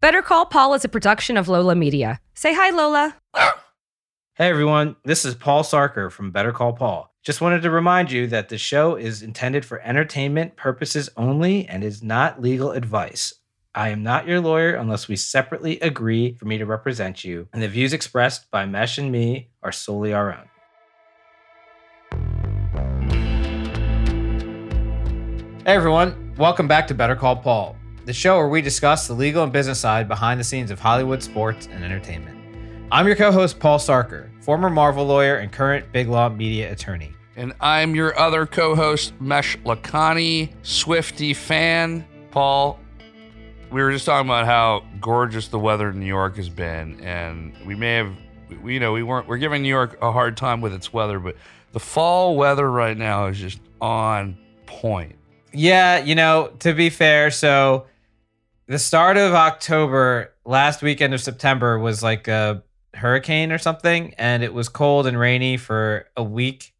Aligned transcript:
Better 0.00 0.22
Call 0.22 0.46
Paul 0.46 0.74
is 0.74 0.84
a 0.84 0.88
production 0.88 1.36
of 1.36 1.48
Lola 1.48 1.74
Media. 1.74 2.20
Say 2.32 2.54
hi, 2.54 2.70
Lola. 2.70 3.16
Hey 4.36 4.48
everyone, 4.48 4.94
this 5.04 5.24
is 5.24 5.34
Paul 5.34 5.64
Sarker 5.64 6.08
from 6.08 6.30
Better 6.30 6.52
Call 6.52 6.72
Paul. 6.72 7.12
Just 7.24 7.40
wanted 7.40 7.62
to 7.62 7.70
remind 7.72 8.12
you 8.12 8.28
that 8.28 8.48
the 8.48 8.58
show 8.58 8.94
is 8.94 9.22
intended 9.22 9.64
for 9.64 9.80
entertainment 9.80 10.54
purposes 10.54 11.10
only 11.16 11.66
and 11.66 11.82
is 11.82 12.00
not 12.00 12.40
legal 12.40 12.70
advice. 12.70 13.34
I 13.74 13.88
am 13.88 14.04
not 14.04 14.28
your 14.28 14.40
lawyer 14.40 14.76
unless 14.76 15.08
we 15.08 15.16
separately 15.16 15.80
agree 15.80 16.34
for 16.34 16.44
me 16.44 16.58
to 16.58 16.64
represent 16.64 17.24
you, 17.24 17.48
and 17.52 17.60
the 17.60 17.66
views 17.66 17.92
expressed 17.92 18.48
by 18.52 18.66
Mesh 18.66 18.98
and 18.98 19.10
me 19.10 19.48
are 19.64 19.72
solely 19.72 20.14
our 20.14 20.32
own. 20.32 20.48
Hey 25.66 25.74
everyone, 25.74 26.34
welcome 26.38 26.68
back 26.68 26.86
to 26.86 26.94
Better 26.94 27.16
Call 27.16 27.34
Paul, 27.34 27.74
the 28.08 28.14
show 28.14 28.38
where 28.38 28.48
we 28.48 28.62
discuss 28.62 29.06
the 29.06 29.12
legal 29.12 29.42
and 29.42 29.52
business 29.52 29.78
side 29.78 30.08
behind 30.08 30.40
the 30.40 30.44
scenes 30.44 30.70
of 30.70 30.80
Hollywood 30.80 31.22
sports 31.22 31.68
and 31.70 31.84
entertainment. 31.84 32.38
I'm 32.90 33.06
your 33.06 33.14
co 33.14 33.30
host, 33.30 33.60
Paul 33.60 33.78
Sarker, 33.78 34.30
former 34.42 34.70
Marvel 34.70 35.04
lawyer 35.04 35.36
and 35.36 35.52
current 35.52 35.92
Big 35.92 36.08
Law 36.08 36.30
media 36.30 36.72
attorney. 36.72 37.12
And 37.36 37.52
I'm 37.60 37.94
your 37.94 38.18
other 38.18 38.46
co 38.46 38.74
host, 38.74 39.12
Mesh 39.20 39.58
Lakani, 39.58 40.54
Swifty 40.62 41.34
fan. 41.34 42.02
Paul, 42.30 42.80
we 43.70 43.82
were 43.82 43.92
just 43.92 44.06
talking 44.06 44.26
about 44.26 44.46
how 44.46 44.86
gorgeous 45.02 45.48
the 45.48 45.58
weather 45.58 45.90
in 45.90 46.00
New 46.00 46.06
York 46.06 46.36
has 46.36 46.48
been. 46.48 46.98
And 47.02 47.54
we 47.66 47.74
may 47.74 47.96
have, 47.96 48.16
we, 48.62 48.72
you 48.72 48.80
know, 48.80 48.94
we 48.94 49.02
weren't, 49.02 49.28
we're 49.28 49.36
giving 49.36 49.60
New 49.60 49.68
York 49.68 49.98
a 50.00 50.12
hard 50.12 50.34
time 50.34 50.62
with 50.62 50.72
its 50.72 50.94
weather, 50.94 51.18
but 51.18 51.36
the 51.72 51.80
fall 51.80 52.36
weather 52.38 52.70
right 52.70 52.96
now 52.96 53.26
is 53.26 53.38
just 53.38 53.60
on 53.82 54.38
point. 54.64 55.14
Yeah, 55.52 55.98
you 55.98 56.14
know, 56.14 56.52
to 56.60 56.72
be 56.72 56.88
fair, 56.88 57.30
so 57.30 57.86
the 58.68 58.78
start 58.78 59.16
of 59.16 59.32
October, 59.32 60.34
last 60.44 60.82
weekend 60.82 61.14
of 61.14 61.22
September 61.22 61.78
was 61.78 62.02
like 62.02 62.28
a 62.28 62.62
hurricane 62.94 63.50
or 63.50 63.58
something, 63.58 64.14
and 64.18 64.42
it 64.42 64.52
was 64.52 64.68
cold 64.68 65.06
and 65.06 65.18
rainy 65.18 65.56
for 65.56 66.06
a 66.16 66.22
week 66.22 66.74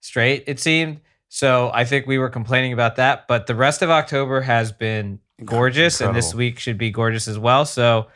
straight, 0.00 0.44
it 0.46 0.58
seemed. 0.58 1.00
So 1.28 1.70
I 1.72 1.84
think 1.84 2.06
we 2.06 2.18
were 2.18 2.30
complaining 2.30 2.72
about 2.72 2.96
that. 2.96 3.28
But 3.28 3.46
the 3.46 3.54
rest 3.54 3.82
of 3.82 3.90
October 3.90 4.40
has 4.40 4.72
been 4.72 5.20
gorgeous, 5.44 6.00
and 6.00 6.16
this 6.16 6.34
week 6.34 6.58
should 6.58 6.78
be 6.78 6.90
gorgeous 6.90 7.28
as 7.28 7.38
well. 7.38 7.66
So 7.66 8.08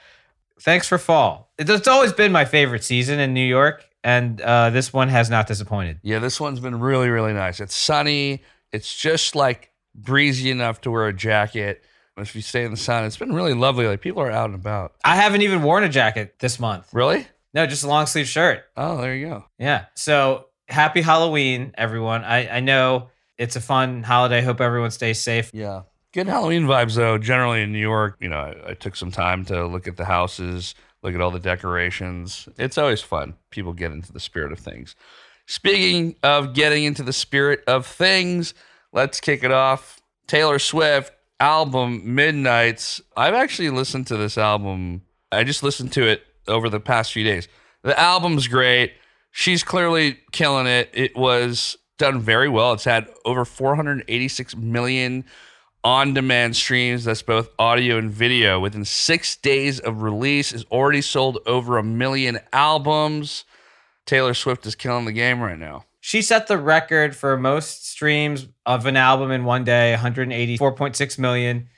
thanks 0.63 0.89
for 0.89 0.97
fall. 0.97 1.53
It's 1.59 1.87
always 1.87 2.13
been 2.15 2.33
my 2.33 2.47
favorite 2.47 2.85
season 2.85 3.21
in 3.21 3.35
New 3.35 3.47
York, 3.47 3.87
and 4.03 4.41
uh, 4.41 4.71
this 4.71 4.95
one 4.95 5.11
has 5.11 5.29
not 5.29 5.47
disappointed. 5.47 6.01
Yeah, 6.03 6.21
this 6.21 6.41
one's 6.41 6.59
been 6.59 6.81
really, 6.81 7.11
really 7.11 7.35
nice. 7.35 7.61
It's 7.61 7.77
sunny. 7.77 8.43
It's 8.73 8.97
just 8.97 9.37
like 9.37 9.73
breezy 9.95 10.51
enough 10.51 10.81
to 10.81 10.91
wear 10.91 11.07
a 11.07 11.13
jacket. 11.13 11.85
If 12.17 12.37
you 12.37 12.43
stay 12.43 12.65
in 12.65 12.71
the 12.71 12.77
sun, 12.77 13.05
it's 13.05 13.17
been 13.17 13.33
really 13.33 13.55
lovely. 13.55 13.87
Like 13.87 14.01
people 14.01 14.23
are 14.23 14.31
out 14.31 14.47
and 14.47 14.55
about. 14.55 14.95
I 15.05 15.17
haven't 15.17 15.43
even 15.43 15.63
worn 15.63 15.85
a 15.85 15.89
jacket 15.89 16.37
this 16.39 16.61
month. 16.61 16.89
Really? 16.93 17.27
No, 17.53 17.67
just 17.67 17.85
a 17.85 17.89
long 17.89 18.07
sleeve 18.07 18.29
shirt. 18.29 18.65
Oh, 18.77 19.01
there 19.01 19.15
you 19.15 19.29
go. 19.29 19.45
Yeah. 19.59 19.87
So 19.95 20.47
happy 20.69 21.01
Halloween, 21.01 21.73
everyone. 21.77 22.25
I, 22.25 22.57
I 22.57 22.61
know 22.61 23.09
it's 23.39 23.57
a 23.57 23.61
fun 23.61 24.03
holiday. 24.03 24.43
Hope 24.43 24.61
everyone 24.61 24.91
stays 24.91 25.21
safe. 25.21 25.51
Yeah. 25.53 25.83
Good 26.13 26.29
Halloween 26.29 26.65
vibes, 26.65 26.95
though. 26.95 27.19
Generally 27.19 27.63
in 27.63 27.73
New 27.73 27.81
York, 27.81 28.17
you 28.21 28.29
know, 28.29 28.39
I, 28.39 28.71
I 28.71 28.75
took 28.75 28.95
some 28.95 29.11
time 29.11 29.45
to 29.47 29.67
look 29.67 29.89
at 29.89 29.97
the 29.97 30.05
houses, 30.05 30.77
look 31.03 31.15
at 31.15 31.21
all 31.21 31.33
the 31.33 31.41
decorations. 31.41 32.49
It's 32.57 32.79
always 32.79 33.01
fun. 33.01 33.35
People 33.51 33.73
get 33.73 33.91
into 33.91 34.13
the 34.13 34.21
spirit 34.21 34.53
of 34.53 34.61
things. 34.61 34.95
Speaking 35.47 36.15
of 36.23 36.55
getting 36.55 36.85
into 36.85 37.03
the 37.03 37.13
spirit 37.13 37.65
of 37.67 37.87
things, 37.87 38.55
let's 38.93 39.21
kick 39.21 39.43
it 39.43 39.51
off. 39.51 40.01
Taylor 40.27 40.59
Swift 40.59 41.13
album 41.41 42.15
Midnights. 42.15 43.01
I've 43.17 43.35
actually 43.35 43.71
listened 43.71 44.07
to 44.09 44.17
this 44.17 44.39
album. 44.39 45.03
I 45.33 45.45
just 45.45 45.63
listened 45.63 45.93
to 45.93 46.07
it 46.07 46.23
over 46.49 46.69
the 46.69 46.81
past 46.81 47.13
few 47.13 47.25
days. 47.25 47.49
The 47.83 47.99
album's 47.99 48.49
great. 48.49 48.95
She's 49.31 49.63
clearly 49.63 50.19
killing 50.33 50.67
it. 50.67 50.91
It 50.93 51.17
was 51.17 51.77
done 51.99 52.21
very 52.21 52.49
well. 52.49 52.73
It's 52.73 52.85
had 52.85 53.09
over 53.25 53.45
486 53.45 54.57
million 54.57 55.25
on 55.83 56.15
demand 56.15 56.57
streams. 56.57 57.05
That's 57.05 57.23
both 57.23 57.51
audio 57.59 57.99
and 57.99 58.11
video. 58.11 58.59
Within 58.59 58.85
six 58.85 59.37
days 59.37 59.81
of 59.81 60.03
release, 60.03 60.53
has 60.53 60.65
already 60.71 61.03
sold 61.03 61.39
over 61.47 61.79
a 61.79 61.83
million 61.83 62.39
albums. 62.53 63.45
Taylor 64.07 64.35
Swift 64.35 64.67
is 64.67 64.75
killing 64.75 65.05
the 65.05 65.13
game 65.13 65.41
right 65.41 65.59
now. 65.59 65.85
She 66.07 66.21
set 66.21 66.49
the 66.49 66.59
record 66.59 67.17
for 67.17 67.39
most 67.39 67.89
streams 67.89 68.47
of 68.67 68.85
an 68.85 68.95
album 68.95 69.31
in 69.31 69.47
one 69.47 69.65
day, 69.65 69.97
184.6 69.99 71.19
million, 71.19 71.69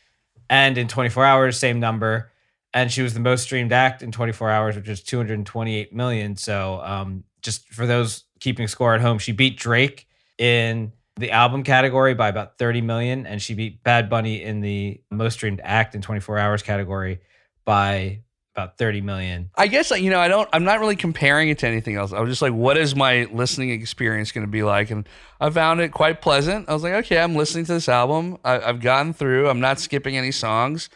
and 0.51 0.77
in 0.77 0.89
24 0.89 1.25
hours, 1.25 1.57
same 1.57 1.79
number. 1.79 2.33
And 2.75 2.91
she 2.91 3.03
was 3.03 3.15
the 3.15 3.21
most 3.21 3.45
streamed 3.45 3.73
act 3.73 4.03
in 4.03 4.11
24 4.11 4.51
hours, 4.51 4.75
which 4.75 4.89
is 4.89 5.01
228 5.05 5.95
million. 5.95 6.35
So, 6.35 6.81
um, 6.83 7.23
just 7.41 7.69
for 7.69 7.87
those 7.87 8.25
keeping 8.41 8.67
score 8.67 8.97
at 8.97 9.01
home, 9.01 9.21
she 9.21 9.31
beat 9.31 9.59
Drake 9.59 10.09
in 10.39 10.91
the 11.15 11.31
album 11.31 11.63
category 11.63 12.15
by 12.15 12.27
about 12.27 12.59
30 12.59 12.81
million, 12.81 13.27
and 13.29 13.41
she 13.41 13.55
beat 13.55 13.85
Bad 13.85 14.11
Bunny 14.11 14.43
in 14.43 14.61
the 14.61 15.01
most 15.09 15.35
streamed 15.35 15.61
act 15.63 15.95
in 15.95 16.03
24 16.03 16.37
hours 16.37 16.65
category 16.65 17.21
by 17.65 18.23
about 18.57 18.79
30 18.79 19.03
million. 19.03 19.51
I 19.55 19.67
guess 19.67 19.91
you 19.91 20.09
know 20.09 20.19
I 20.19 20.29
don't. 20.29 20.49
I'm 20.53 20.65
not 20.65 20.81
really 20.81 20.97
comparing 20.97 21.51
it 21.51 21.59
to 21.59 21.67
anything 21.67 21.97
else. 21.97 22.13
I 22.13 22.21
was 22.21 22.31
just 22.31 22.43
like, 22.43 22.55
what 22.55 22.79
is 22.79 22.97
my 22.97 23.29
listening 23.31 23.71
experience 23.71 24.33
going 24.33 24.47
to 24.47 24.51
be 24.51 24.63
like? 24.63 24.91
And 24.91 25.07
I 25.41 25.51
found 25.51 25.81
it 25.81 25.93
quite 25.93 26.23
pleasant. 26.23 26.69
I 26.69 26.73
was 26.73 26.83
like, 26.83 26.95
okay, 26.95 27.19
I'm 27.19 27.37
listening 27.37 27.67
to 27.67 27.75
this 27.75 27.89
album. 27.89 28.39
I, 28.45 28.59
I've 28.61 28.81
gotten 28.81 29.13
through. 29.13 29.49
I'm 29.49 29.61
not 29.61 29.79
skipping 29.79 30.17
any 30.17 30.33
songs. 30.33 30.89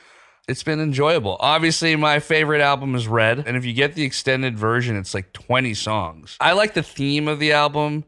It's 0.49 0.63
been 0.63 0.81
enjoyable. 0.81 1.37
Obviously, 1.39 1.95
my 1.97 2.19
favorite 2.19 2.63
album 2.63 2.95
is 2.95 3.07
Red, 3.07 3.45
and 3.47 3.57
if 3.57 3.65
you 3.65 3.73
get 3.73 3.95
the 3.95 4.03
extended 4.03 4.59
version, 4.59 4.97
it's 4.97 5.15
like 5.15 5.33
20 5.33 5.75
songs. 5.75 6.37
I 6.41 6.53
like 6.53 6.75
the 6.75 6.83
theme 6.83 7.29
of 7.29 7.39
the 7.39 7.53
album, 7.53 8.05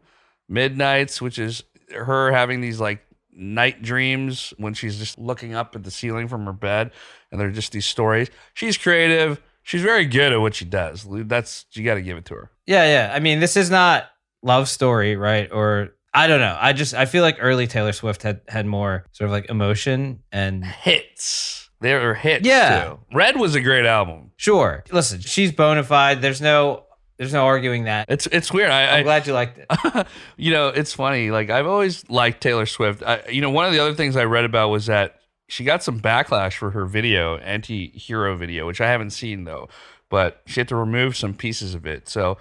Midnights, 0.49 1.21
which 1.21 1.39
is 1.39 1.63
her 1.95 2.33
having 2.33 2.61
these 2.61 2.81
like 2.81 3.07
night 3.43 3.83
dreams 3.83 4.55
when 4.57 4.75
she's 4.75 4.99
just 4.99 5.19
looking 5.19 5.55
up 5.55 5.75
at 5.77 5.83
the 5.83 5.91
ceiling 5.91 6.29
from 6.29 6.47
her 6.47 6.53
bed 6.53 6.91
and 7.31 7.41
they're 7.41 7.51
just 7.51 7.73
these 7.73 7.87
stories. 7.87 8.29
She's 8.55 8.77
creative. 8.79 9.41
She's 9.65 9.83
very 9.83 10.07
good 10.07 10.33
at 10.33 10.41
what 10.41 10.55
she 10.55 10.65
does. 10.65 11.07
That's 11.09 11.67
you 11.73 11.85
got 11.85 11.95
to 11.95 12.03
give 12.03 12.17
it 12.17 12.25
to 12.27 12.35
her. 12.35 12.51
Yeah, 12.67 12.85
yeah. 12.85 13.13
I 13.15 13.21
mean, 13.21 13.41
this 13.41 13.57
is 13.57 13.71
not 13.71 14.07
love 14.43 14.69
story, 14.69 15.17
right? 15.17 15.51
Or 15.53 15.91
I 16.15 16.27
don't 16.27 16.41
know. 16.41 16.57
I 16.61 16.73
just 16.73 16.95
I 16.95 17.07
feel 17.07 17.23
like 17.23 17.37
early 17.41 17.67
Taylor 17.67 17.93
Swift 17.93 18.23
had 18.23 18.41
had 18.49 18.67
more 18.67 19.05
sort 19.13 19.27
of 19.29 19.33
like 19.33 19.49
emotion 19.51 20.23
and 20.33 20.65
Hits. 20.65 21.71
There 21.81 22.09
are 22.11 22.15
hits 22.15 22.47
Yeah. 22.47 22.85
too. 22.85 22.99
Red 23.13 23.37
was 23.37 23.55
a 23.57 23.61
great 23.61 23.87
album. 23.87 24.31
sure. 24.37 24.85
Listen, 24.93 25.21
she's 25.21 25.51
bona 25.53 25.83
fide. 25.83 26.23
There's 26.23 26.41
no 26.41 26.85
there's 27.23 27.33
no 27.33 27.47
arguing 27.47 27.85
that. 27.85 28.07
It's 28.09 28.27
it's 28.27 28.53
weird. 28.53 28.71
I, 28.71 28.99
I'm 28.99 29.05
glad 29.05 29.29
you 29.29 29.33
liked 29.33 29.57
it. 29.57 30.07
you 30.37 30.51
know, 30.51 30.69
it's 30.71 30.93
funny. 30.93 31.31
Like 31.31 31.51
I've 31.51 31.69
always 31.69 32.09
liked 32.11 32.41
Taylor 32.41 32.67
Swift. 32.67 33.01
I, 33.05 33.23
you 33.31 33.41
know, 33.41 33.51
one 33.51 33.65
of 33.65 33.73
the 33.73 33.79
other 33.79 33.95
things 33.95 34.17
I 34.17 34.25
read 34.25 34.45
about 34.45 34.71
was 34.71 34.87
that 34.87 35.21
she 35.47 35.63
got 35.63 35.85
some 35.85 36.01
backlash 36.01 36.55
for 36.55 36.73
her 36.73 36.85
video, 36.85 37.37
anti-hero 37.37 38.37
video, 38.37 38.67
which 38.67 38.81
I 38.81 38.91
haven't 38.91 39.11
seen 39.11 39.45
though. 39.45 39.69
But 40.09 40.43
she 40.47 40.59
had 40.59 40.67
to 40.67 40.75
remove 40.75 41.17
some 41.17 41.33
pieces 41.33 41.77
of 41.77 41.87
it. 41.87 42.09
So, 42.09 42.39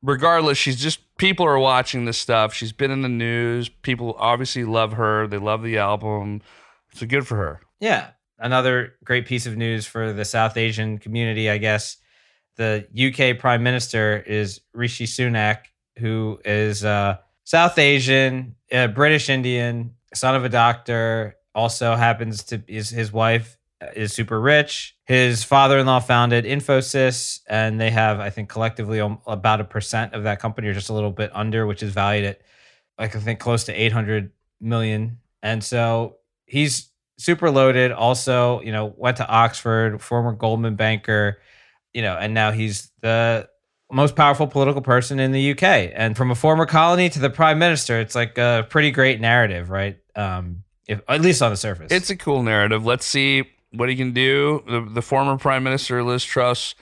regardless, 0.00 0.58
she's 0.58 0.80
just 0.80 1.00
people 1.16 1.44
are 1.44 1.58
watching 1.58 2.04
this 2.04 2.16
stuff. 2.16 2.54
She's 2.54 2.72
been 2.72 2.92
in 2.92 3.02
the 3.02 3.08
news. 3.08 3.68
People 3.68 4.14
obviously 4.16 4.64
love 4.64 4.92
her. 4.92 5.26
They 5.26 5.38
love 5.38 5.64
the 5.64 5.78
album. 5.78 6.40
So 6.92 7.04
good 7.04 7.26
for 7.26 7.34
her. 7.34 7.62
Yeah. 7.80 8.10
Another 8.38 8.94
great 9.02 9.26
piece 9.26 9.46
of 9.46 9.56
news 9.56 9.86
for 9.86 10.12
the 10.12 10.24
South 10.24 10.56
Asian 10.56 10.98
community, 10.98 11.50
I 11.50 11.58
guess. 11.58 11.96
The 12.56 12.86
UK 12.94 13.38
Prime 13.38 13.62
Minister 13.62 14.22
is 14.26 14.60
Rishi 14.72 15.06
Sunak, 15.06 15.58
who 15.98 16.40
is 16.44 16.84
uh, 16.84 17.18
South 17.44 17.78
Asian, 17.78 18.54
uh, 18.72 18.88
British 18.88 19.28
Indian, 19.28 19.94
son 20.14 20.34
of 20.34 20.44
a 20.44 20.48
doctor. 20.48 21.36
Also 21.54 21.94
happens 21.94 22.44
to 22.44 22.62
is 22.66 22.90
his 22.90 23.12
wife 23.12 23.58
is 23.94 24.12
super 24.12 24.40
rich. 24.40 24.96
His 25.04 25.44
father-in-law 25.44 26.00
founded 26.00 26.44
Infosys, 26.44 27.40
and 27.48 27.80
they 27.80 27.90
have, 27.90 28.20
I 28.20 28.30
think, 28.30 28.48
collectively 28.48 28.98
about 29.26 29.60
a 29.60 29.64
percent 29.64 30.14
of 30.14 30.24
that 30.24 30.40
company, 30.40 30.68
or 30.68 30.74
just 30.74 30.88
a 30.88 30.94
little 30.94 31.10
bit 31.10 31.30
under, 31.34 31.66
which 31.66 31.82
is 31.82 31.92
valued 31.92 32.24
at, 32.24 32.40
like 32.98 33.14
I 33.14 33.20
think, 33.20 33.40
close 33.40 33.64
to 33.64 33.72
eight 33.72 33.92
hundred 33.92 34.30
million. 34.60 35.18
And 35.42 35.62
so 35.62 36.16
he's 36.46 36.88
super 37.18 37.50
loaded. 37.50 37.92
Also, 37.92 38.60
you 38.62 38.72
know, 38.72 38.94
went 38.96 39.18
to 39.18 39.28
Oxford, 39.28 40.00
former 40.00 40.32
Goldman 40.32 40.76
banker, 40.76 41.38
you 41.94 42.02
know, 42.02 42.16
and 42.16 42.34
now 42.34 42.50
he's 42.50 42.90
the 43.00 43.48
most 43.90 44.16
powerful 44.16 44.46
political 44.46 44.82
person 44.82 45.20
in 45.20 45.32
the 45.32 45.52
UK. 45.52 45.62
And 45.94 46.16
from 46.16 46.30
a 46.30 46.34
former 46.34 46.66
colony 46.66 47.08
to 47.10 47.20
the 47.20 47.30
prime 47.30 47.58
minister, 47.58 48.00
it's 48.00 48.14
like 48.14 48.36
a 48.36 48.66
pretty 48.68 48.90
great 48.90 49.20
narrative, 49.20 49.70
right? 49.70 49.96
Um, 50.16 50.64
if, 50.88 51.00
at 51.08 51.20
least 51.20 51.40
on 51.40 51.50
the 51.50 51.56
surface. 51.56 51.92
It's 51.92 52.10
a 52.10 52.16
cool 52.16 52.42
narrative. 52.42 52.84
Let's 52.84 53.06
see 53.06 53.44
what 53.70 53.88
he 53.88 53.96
can 53.96 54.12
do. 54.12 54.62
The, 54.66 54.80
the 54.80 55.02
former 55.02 55.38
Prime 55.38 55.62
Minister 55.62 56.02
Liz 56.02 56.24
Truss 56.24 56.74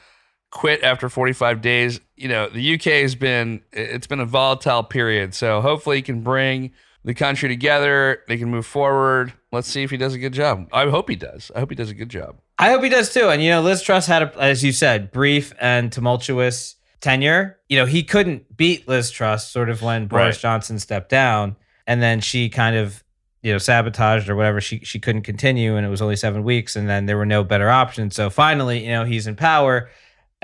quit 0.50 0.82
after 0.82 1.08
45 1.08 1.60
days. 1.60 2.00
You 2.16 2.28
know, 2.28 2.48
the 2.48 2.74
UK 2.74 2.84
has 3.02 3.14
been 3.14 3.62
it's 3.72 4.06
been 4.06 4.20
a 4.20 4.26
volatile 4.26 4.82
period. 4.82 5.34
So 5.34 5.60
hopefully 5.60 5.96
he 5.96 6.02
can 6.02 6.22
bring 6.22 6.72
the 7.04 7.14
country 7.14 7.48
together. 7.48 8.22
They 8.28 8.38
can 8.38 8.50
move 8.50 8.66
forward. 8.66 9.32
let's 9.50 9.68
see 9.68 9.82
if 9.82 9.90
he 9.90 9.96
does 9.96 10.14
a 10.14 10.18
good 10.18 10.32
job. 10.32 10.68
I 10.72 10.88
hope 10.88 11.08
he 11.08 11.16
does. 11.16 11.50
I 11.54 11.60
hope 11.60 11.70
he 11.70 11.76
does 11.76 11.90
a 11.90 11.94
good 11.94 12.08
job. 12.08 12.36
I 12.58 12.70
hope 12.70 12.82
he 12.82 12.88
does 12.88 13.12
too. 13.12 13.28
And 13.28 13.42
you 13.42 13.50
know, 13.50 13.60
Liz 13.62 13.82
Truss 13.82 14.06
had, 14.06 14.22
a, 14.22 14.32
as 14.40 14.62
you 14.62 14.72
said, 14.72 15.10
brief 15.10 15.52
and 15.60 15.90
tumultuous 15.92 16.76
tenure. 17.00 17.58
You 17.68 17.78
know, 17.78 17.86
he 17.86 18.04
couldn't 18.04 18.56
beat 18.56 18.86
Liz 18.86 19.10
Truss 19.10 19.48
sort 19.50 19.68
of 19.68 19.82
when 19.82 20.06
Boris 20.06 20.36
Right. 20.36 20.40
Johnson 20.40 20.78
stepped 20.78 21.08
down, 21.08 21.56
and 21.86 22.00
then 22.00 22.20
she 22.20 22.48
kind 22.48 22.76
of 22.76 23.02
you 23.42 23.50
know 23.50 23.58
sabotaged 23.58 24.28
or 24.28 24.36
whatever. 24.36 24.60
She 24.60 24.78
she 24.80 25.00
couldn't 25.00 25.22
continue, 25.22 25.76
and 25.76 25.84
it 25.84 25.88
was 25.88 26.00
only 26.02 26.14
seven 26.16 26.44
weeks, 26.44 26.76
and 26.76 26.88
then 26.88 27.06
there 27.06 27.16
were 27.16 27.26
no 27.26 27.42
better 27.42 27.68
options. 27.68 28.14
So 28.14 28.30
finally, 28.30 28.84
you 28.84 28.92
know, 28.92 29.04
he's 29.04 29.26
in 29.26 29.36
power. 29.36 29.90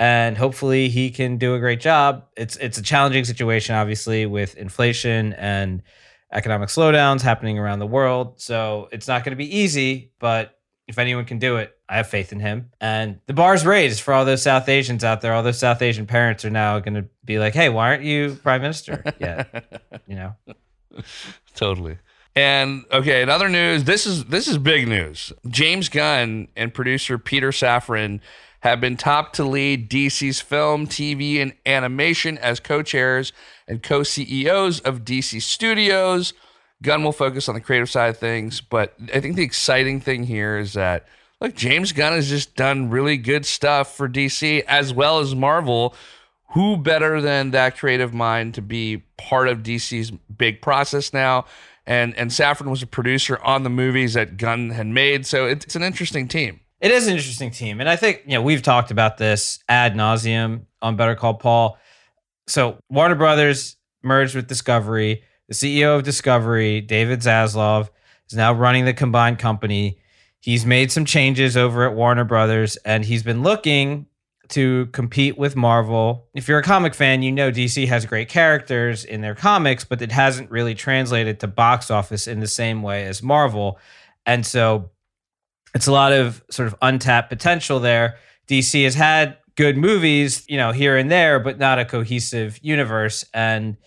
And 0.01 0.37
hopefully 0.37 0.87
he 0.87 1.09
can 1.09 1.35
do 1.37 1.55
a 1.55 1.59
great 1.59 1.81
job. 1.81 2.23
It's 2.37 2.55
it's 2.55 2.77
a 2.77 2.81
challenging 2.81 3.25
situation, 3.25 3.75
obviously, 3.75 4.25
with 4.25 4.55
inflation 4.55 5.33
and 5.33 5.83
economic 6.31 6.69
slowdowns 6.69 7.21
happening 7.21 7.57
around 7.57 7.79
the 7.79 7.87
world. 7.87 8.39
So 8.39 8.87
it's 8.91 9.07
not 9.07 9.23
going 9.23 9.31
to 9.31 9.37
be 9.37 9.57
easy, 9.57 10.11
but 10.19 10.59
if 10.87 10.97
anyone 10.97 11.25
can 11.25 11.39
do 11.39 11.57
it, 11.57 11.75
I 11.87 11.97
have 11.97 12.07
faith 12.07 12.31
in 12.31 12.39
him. 12.39 12.71
And 12.79 13.19
the 13.27 13.33
bar's 13.33 13.65
raised 13.65 14.01
for 14.01 14.13
all 14.13 14.25
those 14.25 14.41
South 14.41 14.67
Asians 14.69 15.03
out 15.03 15.21
there. 15.21 15.33
All 15.33 15.43
those 15.43 15.59
South 15.59 15.81
Asian 15.81 16.05
parents 16.05 16.45
are 16.45 16.49
now 16.49 16.79
going 16.79 16.95
to 16.95 17.05
be 17.23 17.39
like, 17.39 17.53
"Hey, 17.53 17.69
why 17.69 17.89
aren't 17.89 18.03
you 18.03 18.37
prime 18.43 18.61
minister 18.61 19.03
yet?" 19.19 19.81
you 20.07 20.15
know. 20.15 20.35
totally. 21.55 21.97
And 22.35 22.85
okay, 22.91 23.21
in 23.21 23.29
other 23.29 23.49
news, 23.49 23.83
this 23.83 24.05
is 24.05 24.25
this 24.25 24.47
is 24.47 24.57
big 24.57 24.87
news. 24.87 25.33
James 25.47 25.89
Gunn 25.89 26.47
and 26.55 26.73
producer 26.73 27.17
Peter 27.17 27.49
Safran 27.49 28.19
have 28.61 28.81
been 28.81 28.97
top 28.97 29.33
to 29.33 29.43
lead 29.43 29.89
DC's 29.89 30.41
film, 30.41 30.87
TV, 30.87 31.41
and 31.41 31.53
animation 31.65 32.37
as 32.37 32.59
co-chairs 32.59 33.31
and 33.67 33.81
co-CEOs 33.81 34.79
of 34.81 35.05
DC 35.05 35.41
Studios. 35.41 36.33
Gunn 36.81 37.03
will 37.03 37.11
focus 37.11 37.49
on 37.49 37.55
the 37.55 37.61
creative 37.61 37.89
side 37.89 38.09
of 38.09 38.17
things, 38.17 38.61
but 38.61 38.95
I 39.13 39.19
think 39.19 39.35
the 39.35 39.43
exciting 39.43 39.99
thing 39.99 40.23
here 40.23 40.57
is 40.57 40.73
that 40.73 41.07
look, 41.41 41.55
James 41.55 41.91
Gunn 41.91 42.13
has 42.13 42.29
just 42.29 42.55
done 42.55 42.89
really 42.89 43.17
good 43.17 43.45
stuff 43.45 43.95
for 43.95 44.07
DC 44.07 44.63
as 44.67 44.93
well 44.93 45.19
as 45.19 45.35
Marvel. 45.35 45.95
Who 46.53 46.77
better 46.77 47.21
than 47.21 47.51
that 47.51 47.77
creative 47.77 48.13
mind 48.13 48.55
to 48.55 48.61
be 48.61 49.03
part 49.17 49.47
of 49.47 49.59
DC's 49.59 50.11
big 50.11 50.61
process 50.61 51.13
now? 51.13 51.45
And 51.85 52.15
and 52.17 52.31
Safran 52.31 52.69
was 52.69 52.81
a 52.81 52.87
producer 52.87 53.39
on 53.43 53.63
the 53.63 53.69
movies 53.69 54.13
that 54.13 54.37
Gunn 54.37 54.71
had 54.71 54.87
made, 54.87 55.25
so 55.25 55.45
it's 55.45 55.75
an 55.75 55.83
interesting 55.83 56.27
team. 56.27 56.59
It 56.81 56.91
is 56.91 57.07
an 57.07 57.13
interesting 57.13 57.51
team, 57.51 57.81
and 57.81 57.89
I 57.89 57.97
think 57.97 58.23
you 58.25 58.33
know 58.33 58.41
we've 58.41 58.61
talked 58.61 58.89
about 58.89 59.17
this 59.17 59.59
ad 59.67 59.95
nauseum 59.95 60.61
on 60.81 60.95
Better 60.95 61.15
Call 61.15 61.33
Paul. 61.33 61.77
So 62.47 62.77
Warner 62.89 63.15
Brothers 63.15 63.75
merged 64.01 64.35
with 64.35 64.47
Discovery. 64.47 65.23
The 65.49 65.55
CEO 65.55 65.97
of 65.97 66.03
Discovery, 66.03 66.79
David 66.79 67.19
Zaslav, 67.19 67.89
is 68.29 68.37
now 68.37 68.53
running 68.53 68.85
the 68.85 68.93
combined 68.93 69.39
company. 69.39 69.99
He's 70.39 70.65
made 70.65 70.91
some 70.91 71.03
changes 71.03 71.57
over 71.57 71.85
at 71.85 71.95
Warner 71.95 72.23
Brothers, 72.23 72.77
and 72.77 73.03
he's 73.03 73.23
been 73.23 73.43
looking 73.43 74.05
to 74.49 74.87
compete 74.87 75.37
with 75.37 75.55
Marvel. 75.55 76.27
If 76.33 76.47
you're 76.47 76.59
a 76.59 76.63
comic 76.63 76.93
fan, 76.93 77.21
you 77.23 77.31
know 77.31 77.51
DC 77.51 77.87
has 77.87 78.05
great 78.05 78.29
characters 78.29 79.03
in 79.03 79.19
their 79.19 79.35
comics, 79.35 79.83
but 79.83 80.01
it 80.01 80.13
hasn't 80.13 80.49
really 80.49 80.75
translated 80.75 81.41
to 81.41 81.47
box 81.47 81.91
office 81.91 82.25
in 82.25 82.39
the 82.39 82.47
same 82.47 82.81
way 82.81 83.05
as 83.05 83.21
Marvel. 83.21 83.79
And 84.25 84.45
so 84.45 84.91
it's 85.73 85.87
a 85.87 85.91
lot 85.91 86.11
of 86.11 86.43
sort 86.49 86.67
of 86.67 86.75
untapped 86.81 87.29
potential 87.29 87.79
there. 87.79 88.17
DC 88.47 88.83
has 88.83 88.95
had 88.95 89.37
good 89.55 89.77
movies, 89.77 90.45
you 90.47 90.57
know, 90.57 90.71
here 90.71 90.97
and 90.97 91.11
there, 91.11 91.39
but 91.39 91.59
not 91.59 91.79
a 91.79 91.85
cohesive 91.85 92.59
universe. 92.61 93.25
And 93.33 93.77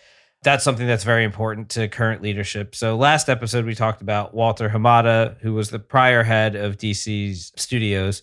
that's 0.43 0.65
something 0.65 0.87
that's 0.87 1.05
very 1.05 1.25
important 1.25 1.71
to 1.71 1.89
current 1.89 2.21
leadership. 2.21 2.75
So 2.75 2.97
last 2.97 3.29
episode 3.29 3.65
we 3.65 3.75
talked 3.75 4.03
about 4.03 4.35
Walter 4.35 4.69
Hamada, 4.69 5.39
who 5.41 5.55
was 5.55 5.71
the 5.71 5.79
prior 5.79 6.23
head 6.23 6.57
of 6.57 6.77
DC's 6.77 7.53
studios, 7.57 8.23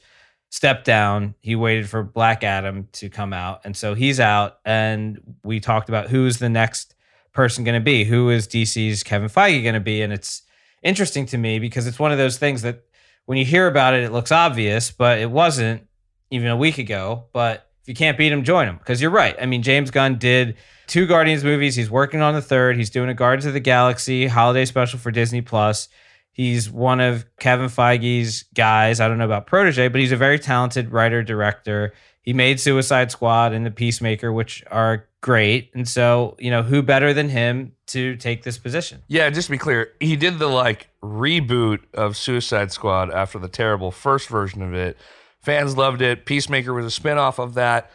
stepped 0.50 0.86
down. 0.86 1.36
He 1.40 1.56
waited 1.56 1.90
for 1.90 2.04
Black 2.04 2.44
Adam 2.44 2.88
to 2.94 3.10
come 3.10 3.34
out. 3.34 3.62
And 3.64 3.76
so 3.76 3.94
he's 3.94 4.20
out. 4.20 4.60
And 4.66 5.20
we 5.44 5.60
talked 5.60 5.90
about 5.90 6.10
who's 6.10 6.40
the 6.40 6.50
next 6.50 6.96
person 7.34 7.64
going 7.64 7.80
to 7.80 7.84
be. 7.84 8.04
Who 8.04 8.30
is 8.30 8.48
DC's 8.48 9.04
Kevin 9.04 9.30
Feige 9.30 9.64
going 9.64 9.76
to 9.76 9.80
be? 9.80 10.02
And 10.02 10.12
it's 10.12 10.42
interesting 10.84 11.26
to 11.28 11.38
me 11.38 11.60
because 11.60 11.88
it's 11.88 12.00
one 12.00 12.12
of 12.12 12.18
those 12.18 12.38
things 12.38 12.64
that 12.64 12.84
when 13.30 13.38
you 13.38 13.46
hear 13.46 13.68
about 13.68 13.94
it, 13.94 14.04
it 14.04 14.12
looks 14.12 14.32
obvious, 14.32 14.90
but 14.90 15.20
it 15.20 15.30
wasn't 15.30 15.88
even 16.32 16.48
a 16.48 16.58
week 16.58 16.80
ago. 16.80 17.26
But 17.32 17.70
if 17.84 17.88
you 17.88 17.94
can't 17.94 18.18
beat 18.18 18.32
him, 18.32 18.44
join 18.44 18.68
him. 18.68 18.80
Because 18.80 19.04
you're 19.04 19.12
right. 19.12 19.36
I 19.40 19.46
mean, 19.46 19.62
James 19.62 19.92
Gunn 19.92 20.18
did 20.18 20.56
two 20.88 21.06
Guardians 21.06 21.44
movies. 21.44 21.76
He's 21.76 21.92
working 21.92 22.22
on 22.22 22.34
the 22.34 22.42
third. 22.42 22.76
He's 22.76 22.90
doing 22.90 23.08
a 23.08 23.14
Guardians 23.14 23.46
of 23.46 23.54
the 23.54 23.60
Galaxy 23.60 24.26
holiday 24.26 24.66
special 24.66 24.98
for 24.98 25.12
Disney 25.12 25.42
Plus. 25.42 25.90
He's 26.32 26.72
one 26.72 27.00
of 27.00 27.24
Kevin 27.40 27.68
Feige's 27.68 28.46
guys. 28.56 29.00
I 29.00 29.08
don't 29.08 29.20
know 29.20 29.26
about 29.26 29.46
protege, 29.46 29.90
but 29.90 30.02
he's 30.02 30.12
a 30.12 30.18
very 30.18 30.40
talented 30.40 30.92
writer 30.92 31.22
director. 31.22 31.94
He 32.30 32.34
made 32.34 32.60
Suicide 32.60 33.10
Squad 33.10 33.54
and 33.54 33.66
The 33.66 33.72
Peacemaker, 33.72 34.32
which 34.32 34.64
are 34.70 35.08
great. 35.20 35.72
And 35.74 35.88
so, 35.88 36.36
you 36.38 36.52
know, 36.52 36.62
who 36.62 36.84
better 36.84 37.12
than 37.12 37.28
him 37.28 37.72
to 37.88 38.18
take 38.18 38.44
this 38.44 38.60
position? 38.60 39.02
Yeah, 39.08 39.32
just 39.32 39.48
to 39.48 39.52
be 39.52 39.58
clear, 39.58 39.94
he 40.00 40.16
did 40.16 40.38
the 40.38 40.46
like 40.46 40.90
reboot 41.02 41.80
of 41.96 42.16
Suicide 42.16 42.72
Squad 42.72 43.10
after 43.12 43.40
the 43.40 43.48
terrible 43.48 43.90
first 43.90 44.28
version 44.30 44.62
of 44.62 44.76
it. 44.76 44.96
Fans 45.40 45.76
loved 45.76 46.04
it. 46.04 46.28
Peacemaker 46.28 46.72
was 46.72 46.86
a 46.86 47.02
spinoff 47.02 47.40
of 47.40 47.56
that. 47.56 47.90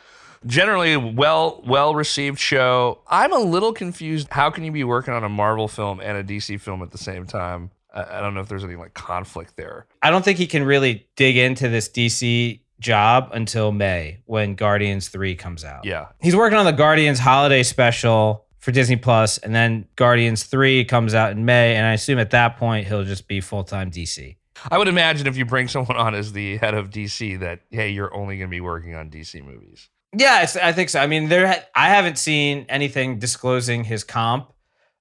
Generally 0.44 0.96
well 0.96 1.62
well 1.64 1.94
received 1.94 2.40
show. 2.40 3.02
I'm 3.06 3.32
a 3.32 3.38
little 3.38 3.72
confused. 3.72 4.26
How 4.32 4.50
can 4.50 4.64
you 4.64 4.72
be 4.72 4.82
working 4.82 5.14
on 5.14 5.22
a 5.22 5.28
Marvel 5.28 5.68
film 5.68 6.00
and 6.00 6.18
a 6.18 6.24
DC 6.24 6.60
film 6.60 6.82
at 6.82 6.90
the 6.90 6.98
same 6.98 7.24
time? 7.24 7.70
I, 7.94 8.18
I 8.18 8.20
don't 8.20 8.34
know 8.34 8.40
if 8.40 8.48
there's 8.48 8.64
any 8.64 8.74
like 8.74 8.94
conflict 8.94 9.56
there. 9.56 9.86
I 10.02 10.10
don't 10.10 10.24
think 10.24 10.38
he 10.38 10.48
can 10.48 10.64
really 10.64 11.06
dig 11.14 11.36
into 11.36 11.68
this 11.68 11.88
DC 11.88 12.58
job 12.80 13.30
until 13.32 13.72
May 13.72 14.18
when 14.26 14.54
Guardians 14.54 15.08
3 15.08 15.34
comes 15.36 15.64
out. 15.64 15.84
Yeah. 15.84 16.08
He's 16.20 16.36
working 16.36 16.58
on 16.58 16.64
the 16.64 16.72
Guardians 16.72 17.18
holiday 17.18 17.62
special 17.62 18.46
for 18.58 18.72
Disney 18.72 18.96
Plus, 18.96 19.38
and 19.38 19.54
then 19.54 19.86
Guardians 19.96 20.44
3 20.44 20.84
comes 20.86 21.14
out 21.14 21.32
in 21.32 21.44
May. 21.44 21.76
And 21.76 21.86
I 21.86 21.92
assume 21.92 22.18
at 22.18 22.30
that 22.30 22.56
point 22.56 22.86
he'll 22.86 23.04
just 23.04 23.28
be 23.28 23.40
full 23.40 23.64
time 23.64 23.90
DC. 23.90 24.36
I 24.70 24.78
would 24.78 24.88
imagine 24.88 25.26
if 25.26 25.36
you 25.36 25.44
bring 25.44 25.68
someone 25.68 25.96
on 25.96 26.14
as 26.14 26.32
the 26.32 26.56
head 26.58 26.74
of 26.74 26.90
DC 26.90 27.40
that 27.40 27.60
hey, 27.70 27.90
you're 27.90 28.14
only 28.14 28.38
going 28.38 28.48
to 28.48 28.54
be 28.54 28.60
working 28.60 28.94
on 28.94 29.10
DC 29.10 29.44
movies. 29.44 29.88
Yeah, 30.16 30.46
I 30.62 30.72
think 30.72 30.90
so. 30.90 31.00
I 31.00 31.06
mean, 31.06 31.28
there 31.28 31.64
I 31.74 31.88
haven't 31.88 32.18
seen 32.18 32.66
anything 32.68 33.18
disclosing 33.18 33.84
his 33.84 34.04
comp 34.04 34.52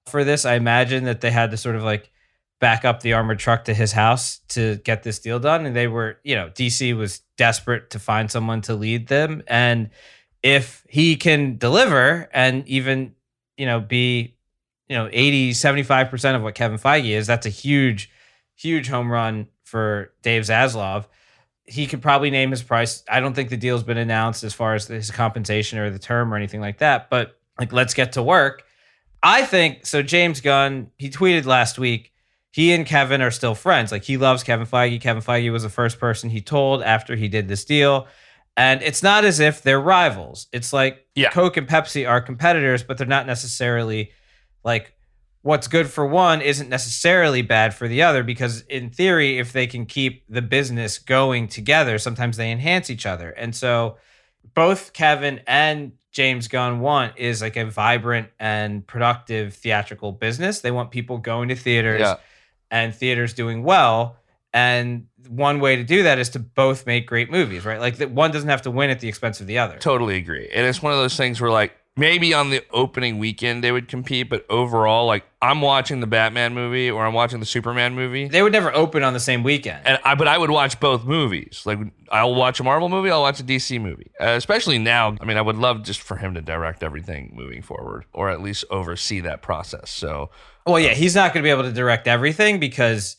for 0.06 0.24
this. 0.24 0.44
I 0.44 0.54
imagine 0.54 1.04
that 1.04 1.20
they 1.20 1.30
had 1.30 1.52
to 1.52 1.56
sort 1.56 1.76
of 1.76 1.82
like 1.82 2.10
back 2.60 2.84
up 2.84 3.00
the 3.00 3.12
armored 3.12 3.38
truck 3.38 3.64
to 3.64 3.74
his 3.74 3.92
house 3.92 4.40
to 4.48 4.76
get 4.76 5.02
this 5.02 5.18
deal 5.18 5.38
done, 5.38 5.66
and 5.66 5.74
they 5.74 5.86
were, 5.86 6.18
you 6.24 6.34
know, 6.34 6.48
DC 6.50 6.96
was 6.96 7.20
desperate 7.36 7.90
to 7.90 7.98
find 7.98 8.30
someone 8.30 8.60
to 8.62 8.74
lead 8.74 9.08
them, 9.08 9.42
and 9.46 9.90
if 10.42 10.84
he 10.88 11.16
can 11.16 11.56
deliver 11.56 12.28
and 12.32 12.66
even, 12.68 13.14
you 13.56 13.64
know, 13.64 13.80
be, 13.80 14.36
you 14.88 14.96
know, 14.96 15.08
80, 15.10 15.52
75% 15.52 16.36
of 16.36 16.42
what 16.42 16.54
Kevin 16.54 16.78
Feige 16.78 17.10
is, 17.10 17.26
that's 17.26 17.46
a 17.46 17.50
huge, 17.50 18.10
huge 18.54 18.88
home 18.88 19.10
run 19.10 19.48
for 19.62 20.12
Dave 20.22 20.42
Zaslav 20.42 21.06
he 21.66 21.86
could 21.86 22.02
probably 22.02 22.30
name 22.30 22.50
his 22.50 22.62
price. 22.62 23.02
I 23.08 23.20
don't 23.20 23.34
think 23.34 23.48
the 23.48 23.56
deal's 23.56 23.82
been 23.82 23.96
announced 23.96 24.44
as 24.44 24.52
far 24.52 24.74
as 24.74 24.86
his 24.86 25.10
compensation 25.10 25.78
or 25.78 25.90
the 25.90 25.98
term 25.98 26.32
or 26.32 26.36
anything 26.36 26.60
like 26.60 26.78
that. 26.78 27.08
But 27.08 27.38
like, 27.58 27.72
let's 27.72 27.94
get 27.94 28.12
to 28.12 28.22
work. 28.22 28.64
I 29.22 29.44
think 29.44 29.86
so. 29.86 30.02
James 30.02 30.40
Gunn, 30.40 30.90
he 30.98 31.08
tweeted 31.08 31.46
last 31.46 31.78
week. 31.78 32.12
He 32.54 32.72
and 32.72 32.86
Kevin 32.86 33.20
are 33.20 33.32
still 33.32 33.56
friends. 33.56 33.90
Like 33.90 34.04
he 34.04 34.16
loves 34.16 34.44
Kevin 34.44 34.64
Feige. 34.64 35.00
Kevin 35.00 35.24
Feige 35.24 35.50
was 35.50 35.64
the 35.64 35.68
first 35.68 35.98
person 35.98 36.30
he 36.30 36.40
told 36.40 36.84
after 36.84 37.16
he 37.16 37.26
did 37.26 37.48
this 37.48 37.64
deal. 37.64 38.06
And 38.56 38.80
it's 38.80 39.02
not 39.02 39.24
as 39.24 39.40
if 39.40 39.60
they're 39.62 39.80
rivals. 39.80 40.46
It's 40.52 40.72
like 40.72 41.04
Yeah. 41.16 41.30
Coke 41.30 41.56
and 41.56 41.66
Pepsi 41.66 42.08
are 42.08 42.20
competitors, 42.20 42.84
but 42.84 42.96
they're 42.96 43.08
not 43.08 43.26
necessarily 43.26 44.12
like 44.62 44.94
what's 45.42 45.66
good 45.66 45.88
for 45.90 46.06
one 46.06 46.40
isn't 46.40 46.68
necessarily 46.68 47.42
bad 47.42 47.74
for 47.74 47.88
the 47.88 48.02
other 48.02 48.22
because 48.22 48.60
in 48.68 48.88
theory 48.88 49.38
if 49.40 49.52
they 49.52 49.66
can 49.66 49.84
keep 49.84 50.22
the 50.28 50.40
business 50.40 50.96
going 50.98 51.48
together 51.48 51.98
sometimes 51.98 52.36
they 52.38 52.50
enhance 52.50 52.88
each 52.88 53.04
other 53.04 53.28
and 53.32 53.54
so 53.54 53.98
both 54.54 54.94
kevin 54.94 55.38
and 55.46 55.92
james 56.12 56.48
gunn 56.48 56.80
want 56.80 57.12
is 57.18 57.42
like 57.42 57.56
a 57.58 57.66
vibrant 57.66 58.26
and 58.40 58.86
productive 58.86 59.52
theatrical 59.52 60.12
business 60.12 60.60
they 60.60 60.70
want 60.70 60.90
people 60.90 61.18
going 61.18 61.48
to 61.50 61.54
theaters 61.54 62.00
Yeah. 62.00 62.16
And 62.74 62.92
theaters 62.92 63.32
doing 63.34 63.62
well. 63.62 64.16
And 64.52 65.06
one 65.28 65.60
way 65.60 65.76
to 65.76 65.84
do 65.84 66.02
that 66.02 66.18
is 66.18 66.30
to 66.30 66.40
both 66.40 66.86
make 66.86 67.06
great 67.06 67.30
movies 67.30 67.64
right? 67.64 67.78
Like 67.78 67.98
that 67.98 68.10
one 68.10 68.32
doesn't 68.32 68.48
have 68.48 68.62
to 68.62 68.70
win 68.70 68.90
at 68.90 68.98
the 68.98 69.06
expense 69.08 69.40
of 69.40 69.46
the 69.46 69.58
other. 69.58 69.78
Totally 69.78 70.16
agree. 70.16 70.50
And 70.52 70.66
it's 70.66 70.82
one 70.82 70.92
of 70.92 70.98
those 70.98 71.16
things 71.16 71.40
where 71.40 71.52
like 71.52 71.72
maybe 71.96 72.34
on 72.34 72.50
the 72.50 72.64
opening 72.70 73.18
weekend 73.18 73.62
they 73.62 73.70
would 73.72 73.88
compete, 73.88 74.28
but 74.28 74.44
overall, 74.50 75.06
like 75.06 75.24
I'm 75.40 75.60
watching 75.60 76.00
the 76.00 76.06
Batman 76.06 76.54
movie 76.54 76.90
or 76.90 77.04
I'm 77.06 77.14
watching 77.14 77.40
the 77.40 77.46
Superman 77.46 77.94
movie. 77.94 78.28
they 78.28 78.42
would 78.42 78.52
never 78.52 78.74
open 78.74 79.02
on 79.02 79.12
the 79.12 79.20
same 79.20 79.42
weekend 79.42 79.86
And 79.86 79.98
I, 80.04 80.14
but 80.14 80.28
I 80.28 80.38
would 80.38 80.50
watch 80.50 80.80
both 80.80 81.04
movies. 81.04 81.62
Like 81.64 81.78
I'll 82.10 82.34
watch 82.34 82.60
a 82.60 82.64
Marvel 82.64 82.88
movie, 82.88 83.10
I'll 83.10 83.22
watch 83.22 83.40
a 83.40 83.44
DC 83.44 83.80
movie. 83.80 84.10
Uh, 84.20 84.30
especially 84.30 84.78
now, 84.78 85.16
I 85.20 85.24
mean, 85.24 85.36
I 85.36 85.42
would 85.42 85.56
love 85.56 85.82
just 85.82 86.02
for 86.02 86.16
him 86.16 86.34
to 86.34 86.42
direct 86.42 86.82
everything 86.82 87.32
moving 87.34 87.62
forward, 87.62 88.04
or 88.12 88.30
at 88.30 88.40
least 88.40 88.64
oversee 88.70 89.20
that 89.20 89.42
process. 89.42 89.90
So 89.90 90.30
Well, 90.66 90.80
yeah, 90.80 90.94
he's 90.94 91.14
not 91.14 91.32
going 91.32 91.42
to 91.42 91.46
be 91.46 91.50
able 91.50 91.64
to 91.64 91.72
direct 91.72 92.08
everything 92.08 92.58
because 92.58 93.16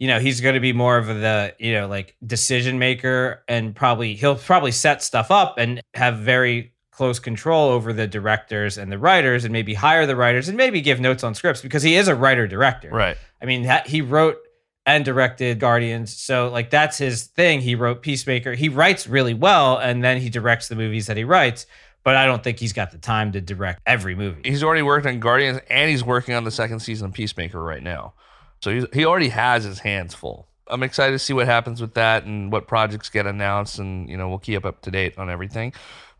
you 0.00 0.08
know, 0.08 0.18
he's 0.18 0.40
going 0.40 0.54
to 0.54 0.60
be 0.60 0.72
more 0.72 0.98
of 0.98 1.06
the, 1.06 1.54
you 1.60 1.72
know, 1.72 1.86
like 1.86 2.16
decision 2.26 2.80
maker 2.80 3.44
and 3.48 3.76
probably 3.76 4.14
he'll 4.16 4.34
probably 4.34 4.72
set 4.72 5.02
stuff 5.02 5.30
up 5.30 5.56
and 5.56 5.80
have 5.94 6.18
very 6.18 6.73
close 6.94 7.18
control 7.18 7.70
over 7.70 7.92
the 7.92 8.06
directors 8.06 8.78
and 8.78 8.90
the 8.90 8.98
writers 8.98 9.44
and 9.44 9.52
maybe 9.52 9.74
hire 9.74 10.06
the 10.06 10.16
writers 10.16 10.48
and 10.48 10.56
maybe 10.56 10.80
give 10.80 11.00
notes 11.00 11.24
on 11.24 11.34
scripts 11.34 11.60
because 11.60 11.82
he 11.82 11.96
is 11.96 12.08
a 12.08 12.14
writer 12.14 12.46
director. 12.46 12.90
Right. 12.90 13.16
I 13.42 13.46
mean, 13.46 13.64
that, 13.64 13.86
he 13.86 14.00
wrote 14.00 14.38
and 14.86 15.04
directed 15.04 15.58
Guardians. 15.58 16.16
So 16.16 16.48
like 16.48 16.70
that's 16.70 16.98
his 16.98 17.24
thing. 17.24 17.60
He 17.60 17.74
wrote 17.74 18.02
Peacemaker. 18.02 18.54
He 18.54 18.68
writes 18.68 19.06
really 19.06 19.34
well 19.34 19.78
and 19.78 20.04
then 20.04 20.20
he 20.20 20.30
directs 20.30 20.68
the 20.68 20.76
movies 20.76 21.06
that 21.06 21.16
he 21.16 21.24
writes, 21.24 21.66
but 22.04 22.16
I 22.16 22.26
don't 22.26 22.44
think 22.44 22.58
he's 22.58 22.72
got 22.72 22.92
the 22.92 22.98
time 22.98 23.32
to 23.32 23.40
direct 23.40 23.80
every 23.86 24.14
movie. 24.14 24.42
He's 24.44 24.62
already 24.62 24.82
worked 24.82 25.06
on 25.06 25.20
Guardians 25.20 25.60
and 25.68 25.90
he's 25.90 26.04
working 26.04 26.34
on 26.34 26.44
the 26.44 26.50
second 26.50 26.80
season 26.80 27.08
of 27.08 27.14
Peacemaker 27.14 27.62
right 27.62 27.82
now. 27.82 28.14
So 28.60 28.72
he's, 28.72 28.86
he 28.92 29.04
already 29.04 29.30
has 29.30 29.64
his 29.64 29.80
hands 29.80 30.14
full. 30.14 30.48
I'm 30.68 30.82
excited 30.82 31.12
to 31.12 31.18
see 31.18 31.32
what 31.32 31.46
happens 31.46 31.80
with 31.80 31.94
that 31.94 32.24
and 32.24 32.50
what 32.52 32.66
projects 32.66 33.10
get 33.10 33.26
announced 33.26 33.78
and 33.78 34.08
you 34.08 34.16
know, 34.16 34.28
we'll 34.28 34.38
keep 34.38 34.64
up 34.64 34.82
to 34.82 34.90
date 34.90 35.18
on 35.18 35.28
everything. 35.28 35.72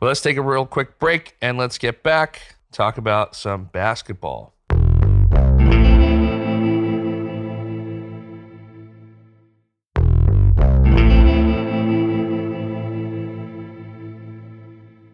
But 0.05 0.09
let's 0.09 0.21
take 0.21 0.37
a 0.37 0.43
real 0.43 0.67
quick 0.67 0.99
break 0.99 1.35
and 1.41 1.57
let's 1.57 1.79
get 1.79 2.03
back 2.03 2.57
talk 2.73 2.99
about 2.99 3.35
some 3.35 3.71
basketball. 3.73 4.53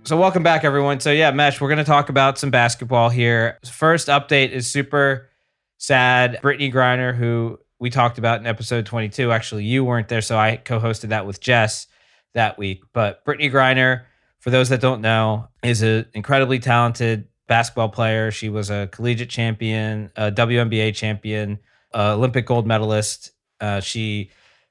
So 0.03 0.17
welcome 0.17 0.43
back, 0.43 0.65
everyone. 0.65 0.99
So 0.99 1.13
yeah, 1.13 1.31
Mesh, 1.31 1.61
we're 1.61 1.69
going 1.69 1.79
to 1.79 1.85
talk 1.85 2.09
about 2.09 2.37
some 2.37 2.51
basketball 2.51 3.11
here. 3.11 3.61
First 3.65 4.09
update 4.09 4.51
is 4.51 4.69
super 4.69 5.31
sad. 5.79 6.41
Brittney 6.43 6.75
Griner, 6.75 7.15
who 7.15 7.61
we 7.79 7.91
talked 7.91 8.19
about 8.19 8.41
in 8.41 8.47
episode 8.49 8.87
22. 8.87 9.31
Actually, 9.31 9.67
you 9.67 9.85
weren't 9.85 10.09
there, 10.09 10.21
so 10.21 10.37
I 10.37 10.57
co-hosted 10.57 11.11
that 11.11 11.27
with 11.27 11.41
Jess 11.41 11.87
that 12.35 12.59
week. 12.59 12.83
But 12.93 13.25
Brittney 13.25 13.53
Griner, 13.53 14.07
for 14.41 14.51
those 14.51 14.69
that 14.71 14.81
don't 14.81 15.01
know, 15.01 15.49
is 15.63 15.83
an 15.83 16.07
incredibly 16.15 16.59
talented 16.59 17.29
basketball 17.47 17.89
player. 17.89 18.31
She 18.31 18.49
was 18.49 18.71
a 18.71 18.89
collegiate 18.91 19.31
champion, 19.31 20.11
a 20.17 20.33
WNBA 20.33 20.95
champion, 20.95 21.59
Olympic 21.95 22.47
gold 22.47 22.67
medalist. 22.67 23.33
Uh, 23.61 23.81
she 23.81 24.31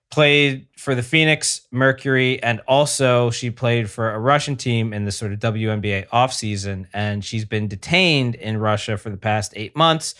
played 0.09 0.67
for 0.75 0.95
the 0.95 1.03
Phoenix 1.03 1.67
Mercury 1.71 2.41
and 2.41 2.61
also 2.67 3.29
she 3.29 3.51
played 3.51 3.89
for 3.89 4.11
a 4.11 4.19
Russian 4.19 4.55
team 4.55 4.91
in 4.91 5.05
the 5.05 5.11
sort 5.11 5.31
of 5.31 5.39
WNBA 5.39 6.07
offseason. 6.07 6.87
And 6.93 7.23
she's 7.23 7.45
been 7.45 7.67
detained 7.67 8.35
in 8.35 8.57
Russia 8.57 8.97
for 8.97 9.09
the 9.09 9.17
past 9.17 9.53
eight 9.55 9.75
months. 9.75 10.15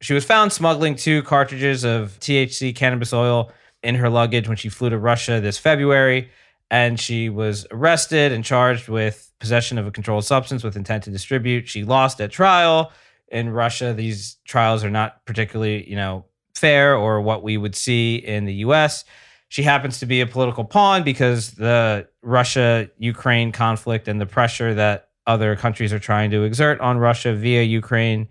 She 0.00 0.14
was 0.14 0.24
found 0.24 0.52
smuggling 0.52 0.94
two 0.94 1.22
cartridges 1.24 1.84
of 1.84 2.18
THC 2.20 2.74
cannabis 2.74 3.12
oil 3.12 3.52
in 3.82 3.96
her 3.96 4.08
luggage 4.08 4.48
when 4.48 4.56
she 4.56 4.68
flew 4.68 4.88
to 4.90 4.98
Russia 4.98 5.40
this 5.40 5.58
February. 5.58 6.30
And 6.70 7.00
she 7.00 7.28
was 7.28 7.66
arrested 7.70 8.32
and 8.32 8.44
charged 8.44 8.88
with 8.88 9.32
possession 9.38 9.78
of 9.78 9.86
a 9.86 9.90
controlled 9.90 10.24
substance 10.24 10.62
with 10.62 10.76
intent 10.76 11.04
to 11.04 11.10
distribute. 11.10 11.68
She 11.68 11.84
lost 11.84 12.20
at 12.20 12.30
trial 12.30 12.92
in 13.28 13.50
Russia. 13.50 13.94
These 13.94 14.36
trials 14.44 14.84
are 14.84 14.90
not 14.90 15.24
particularly, 15.24 15.88
you 15.88 15.96
know, 15.96 16.26
fair 16.54 16.96
or 16.96 17.20
what 17.20 17.42
we 17.42 17.56
would 17.56 17.74
see 17.74 18.16
in 18.16 18.44
the 18.44 18.54
US. 18.54 19.04
She 19.48 19.62
happens 19.62 20.00
to 20.00 20.06
be 20.06 20.20
a 20.20 20.26
political 20.26 20.64
pawn 20.64 21.04
because 21.04 21.52
the 21.52 22.08
Russia 22.22 22.90
Ukraine 22.98 23.52
conflict 23.52 24.08
and 24.08 24.20
the 24.20 24.26
pressure 24.26 24.74
that 24.74 25.08
other 25.26 25.56
countries 25.56 25.92
are 25.92 25.98
trying 25.98 26.30
to 26.32 26.42
exert 26.42 26.80
on 26.80 26.98
Russia 26.98 27.34
via 27.34 27.62
Ukraine. 27.62 28.28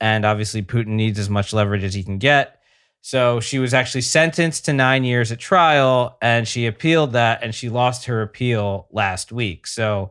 And 0.00 0.24
obviously, 0.24 0.62
Putin 0.62 0.88
needs 0.88 1.18
as 1.18 1.30
much 1.30 1.52
leverage 1.52 1.84
as 1.84 1.94
he 1.94 2.02
can 2.02 2.18
get. 2.18 2.59
So 3.02 3.40
she 3.40 3.58
was 3.58 3.72
actually 3.72 4.02
sentenced 4.02 4.66
to 4.66 4.72
nine 4.72 5.04
years 5.04 5.32
at 5.32 5.38
trial 5.38 6.18
and 6.20 6.46
she 6.46 6.66
appealed 6.66 7.12
that 7.12 7.42
and 7.42 7.54
she 7.54 7.68
lost 7.68 8.04
her 8.04 8.22
appeal 8.22 8.88
last 8.90 9.32
week. 9.32 9.66
So 9.66 10.10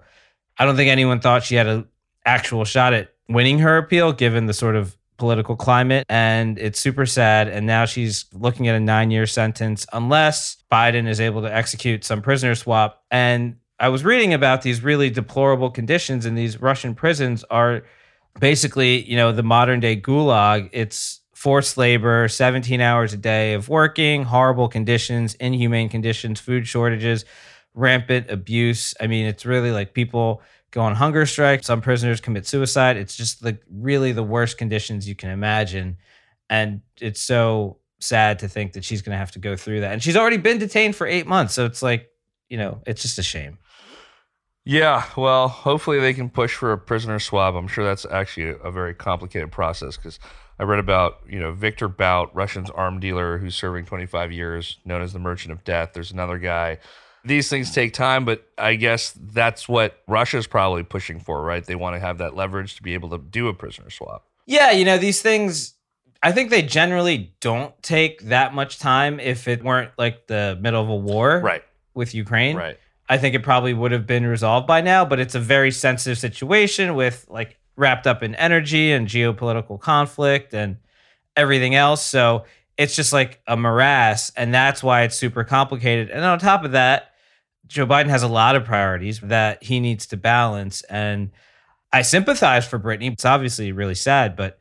I 0.58 0.65
don't 0.65 0.75
think 0.75 0.89
anyone 0.89 1.19
thought 1.19 1.43
she 1.43 1.55
had 1.55 1.67
an 1.67 1.88
actual 2.25 2.65
shot 2.65 2.93
at 2.93 3.13
winning 3.27 3.60
her 3.60 3.77
appeal 3.77 4.12
given 4.12 4.48
the 4.48 4.53
sort 4.53 4.75
of 4.75 4.98
political 5.17 5.55
climate 5.55 6.05
and 6.10 6.58
it's 6.58 6.79
super 6.79 7.05
sad 7.05 7.50
and 7.50 7.67
now 7.67 7.86
she's 7.86 8.25
looking 8.34 8.69
at 8.69 8.75
a 8.75 8.79
9 8.79 9.12
year 9.12 9.27
sentence 9.27 9.86
unless 9.91 10.63
Biden 10.72 11.08
is 11.08 11.19
able 11.19 11.41
to 11.41 11.53
execute 11.53 12.05
some 12.05 12.22
prisoner 12.22 12.55
swap 12.55 13.03
and 13.12 13.58
I 13.79 13.89
was 13.89 14.03
reading 14.03 14.34
about 14.34 14.62
these 14.62 14.84
really 14.84 15.10
deplorable 15.10 15.69
conditions 15.69 16.25
in 16.25 16.36
these 16.36 16.62
Russian 16.62 16.96
prisons 16.96 17.46
are 17.50 17.84
basically, 18.39 19.10
you 19.10 19.15
know, 19.15 19.31
the 19.31 19.43
modern 19.43 19.79
day 19.79 20.00
gulag. 20.00 20.69
It's 20.74 21.18
forced 21.39 21.77
labor, 21.77 22.27
17 22.27 22.81
hours 22.81 23.13
a 23.13 23.17
day 23.17 23.53
of 23.53 23.69
working, 23.69 24.25
horrible 24.25 24.67
conditions, 24.67 25.36
inhumane 25.36 25.88
conditions, 25.88 26.38
food 26.38 26.67
shortages, 26.67 27.24
rampant 27.74 28.29
abuse. 28.29 28.93
I 29.00 29.08
mean, 29.08 29.25
it's 29.25 29.46
really 29.46 29.72
like 29.72 29.93
people 29.93 30.41
go 30.72 30.81
on 30.81 30.96
hunger 30.96 31.25
strike. 31.25 31.63
Some 31.63 31.79
prisoners 31.79 32.19
commit 32.19 32.46
suicide. 32.46 32.98
It's 32.98 33.15
just 33.15 33.41
the 33.41 33.58
really 33.72 34.12
the 34.12 34.22
worst 34.22 34.58
conditions 34.58 35.08
you 35.08 35.15
can 35.15 35.29
imagine. 35.29 35.96
And 36.50 36.81
it's 37.00 37.22
so 37.22 37.77
sad 38.01 38.39
to 38.39 38.50
think 38.50 38.74
that 38.74 38.84
she's 38.84 39.01
going 39.01 39.13
to 39.13 39.17
have 39.17 39.31
to 39.31 39.39
go 39.39 39.55
through 39.55 39.79
that. 39.79 39.93
And 39.93 40.03
she's 40.03 40.17
already 40.17 40.36
been 40.36 40.58
detained 40.58 40.98
for 40.98 41.08
eight 41.08 41.25
months. 41.25 41.53
So 41.53 41.63
it's 41.63 41.81
like, 41.81 42.10
you 42.50 42.58
know, 42.58 42.81
it's 42.86 43.01
just 43.01 43.17
a 43.17 43.24
shame. 43.24 43.60
Yeah, 44.65 45.05
well, 45.15 45.48
hopefully 45.48 46.01
they 46.01 46.13
can 46.13 46.29
push 46.29 46.53
for 46.53 46.74
a 46.74 46.77
prisoner 46.77 47.17
swap. 47.17 47.55
I'm 47.55 47.69
sure 47.69 47.86
that's 47.86 48.05
actually 48.05 48.58
a 48.62 48.72
very 48.72 48.93
complicated 48.93 49.53
process 49.53 49.96
because 49.96 50.19
I 50.59 50.63
read 50.63 50.79
about, 50.79 51.19
you 51.27 51.39
know, 51.39 51.53
Victor 51.53 51.87
Bout, 51.87 52.35
Russian's 52.35 52.69
arm 52.69 52.99
dealer 52.99 53.37
who's 53.37 53.55
serving 53.55 53.85
25 53.85 54.31
years, 54.31 54.77
known 54.83 55.01
as 55.01 55.13
the 55.13 55.19
Merchant 55.19 55.53
of 55.53 55.63
Death. 55.63 55.91
There's 55.93 56.11
another 56.11 56.37
guy 56.37 56.79
these 57.23 57.49
things 57.49 57.73
take 57.73 57.93
time, 57.93 58.25
but 58.25 58.47
I 58.57 58.75
guess 58.75 59.13
that's 59.17 59.67
what 59.67 60.01
Russia's 60.07 60.47
probably 60.47 60.83
pushing 60.83 61.19
for, 61.19 61.41
right? 61.43 61.63
They 61.63 61.75
want 61.75 61.95
to 61.95 61.99
have 61.99 62.19
that 62.19 62.35
leverage 62.35 62.75
to 62.77 62.83
be 62.83 62.93
able 62.93 63.09
to 63.09 63.17
do 63.17 63.47
a 63.47 63.53
prisoner 63.53 63.89
swap. 63.89 64.25
Yeah, 64.45 64.71
you 64.71 64.85
know, 64.85 64.97
these 64.97 65.21
things, 65.21 65.73
I 66.23 66.31
think 66.31 66.49
they 66.49 66.61
generally 66.61 67.33
don't 67.39 67.73
take 67.83 68.21
that 68.23 68.53
much 68.53 68.79
time 68.79 69.19
if 69.19 69.47
it 69.47 69.63
weren't 69.63 69.91
like 69.97 70.27
the 70.27 70.57
middle 70.61 70.81
of 70.81 70.89
a 70.89 70.95
war 70.95 71.39
right. 71.39 71.63
with 71.93 72.15
Ukraine. 72.15 72.55
Right. 72.55 72.77
I 73.07 73.17
think 73.17 73.35
it 73.35 73.43
probably 73.43 73.73
would 73.73 73.91
have 73.91 74.05
been 74.05 74.25
resolved 74.25 74.67
by 74.67 74.81
now, 74.81 75.03
but 75.03 75.19
it's 75.19 75.35
a 75.35 75.39
very 75.39 75.71
sensitive 75.71 76.17
situation 76.17 76.95
with 76.95 77.25
like 77.29 77.57
wrapped 77.79 78.05
up 78.05 78.21
in 78.21 78.36
energy 78.36 78.91
and 78.91 79.07
geopolitical 79.07 79.79
conflict 79.79 80.53
and 80.53 80.77
everything 81.36 81.75
else. 81.75 82.05
So 82.05 82.45
it's 82.77 82.95
just 82.95 83.13
like 83.13 83.41
a 83.48 83.55
morass. 83.55 84.31
And 84.36 84.53
that's 84.53 84.83
why 84.83 85.03
it's 85.03 85.15
super 85.15 85.43
complicated. 85.43 86.09
And 86.09 86.24
on 86.24 86.39
top 86.39 86.65
of 86.65 86.74
that, 86.74 87.12
Joe 87.67 87.86
Biden 87.86 88.09
has 88.09 88.24
a 88.24 88.27
lot 88.27 88.55
of 88.55 88.65
priorities 88.65 89.19
that 89.21 89.63
he 89.63 89.79
needs 89.79 90.07
to 90.07 90.17
balance. 90.17 90.81
And 90.83 91.31
I 91.93 92.01
sympathize 92.01 92.67
for 92.67 92.79
Brittney. 92.79 93.12
It's 93.12 93.25
obviously 93.25 93.71
really 93.71 93.95
sad, 93.95 94.36
but 94.36 94.59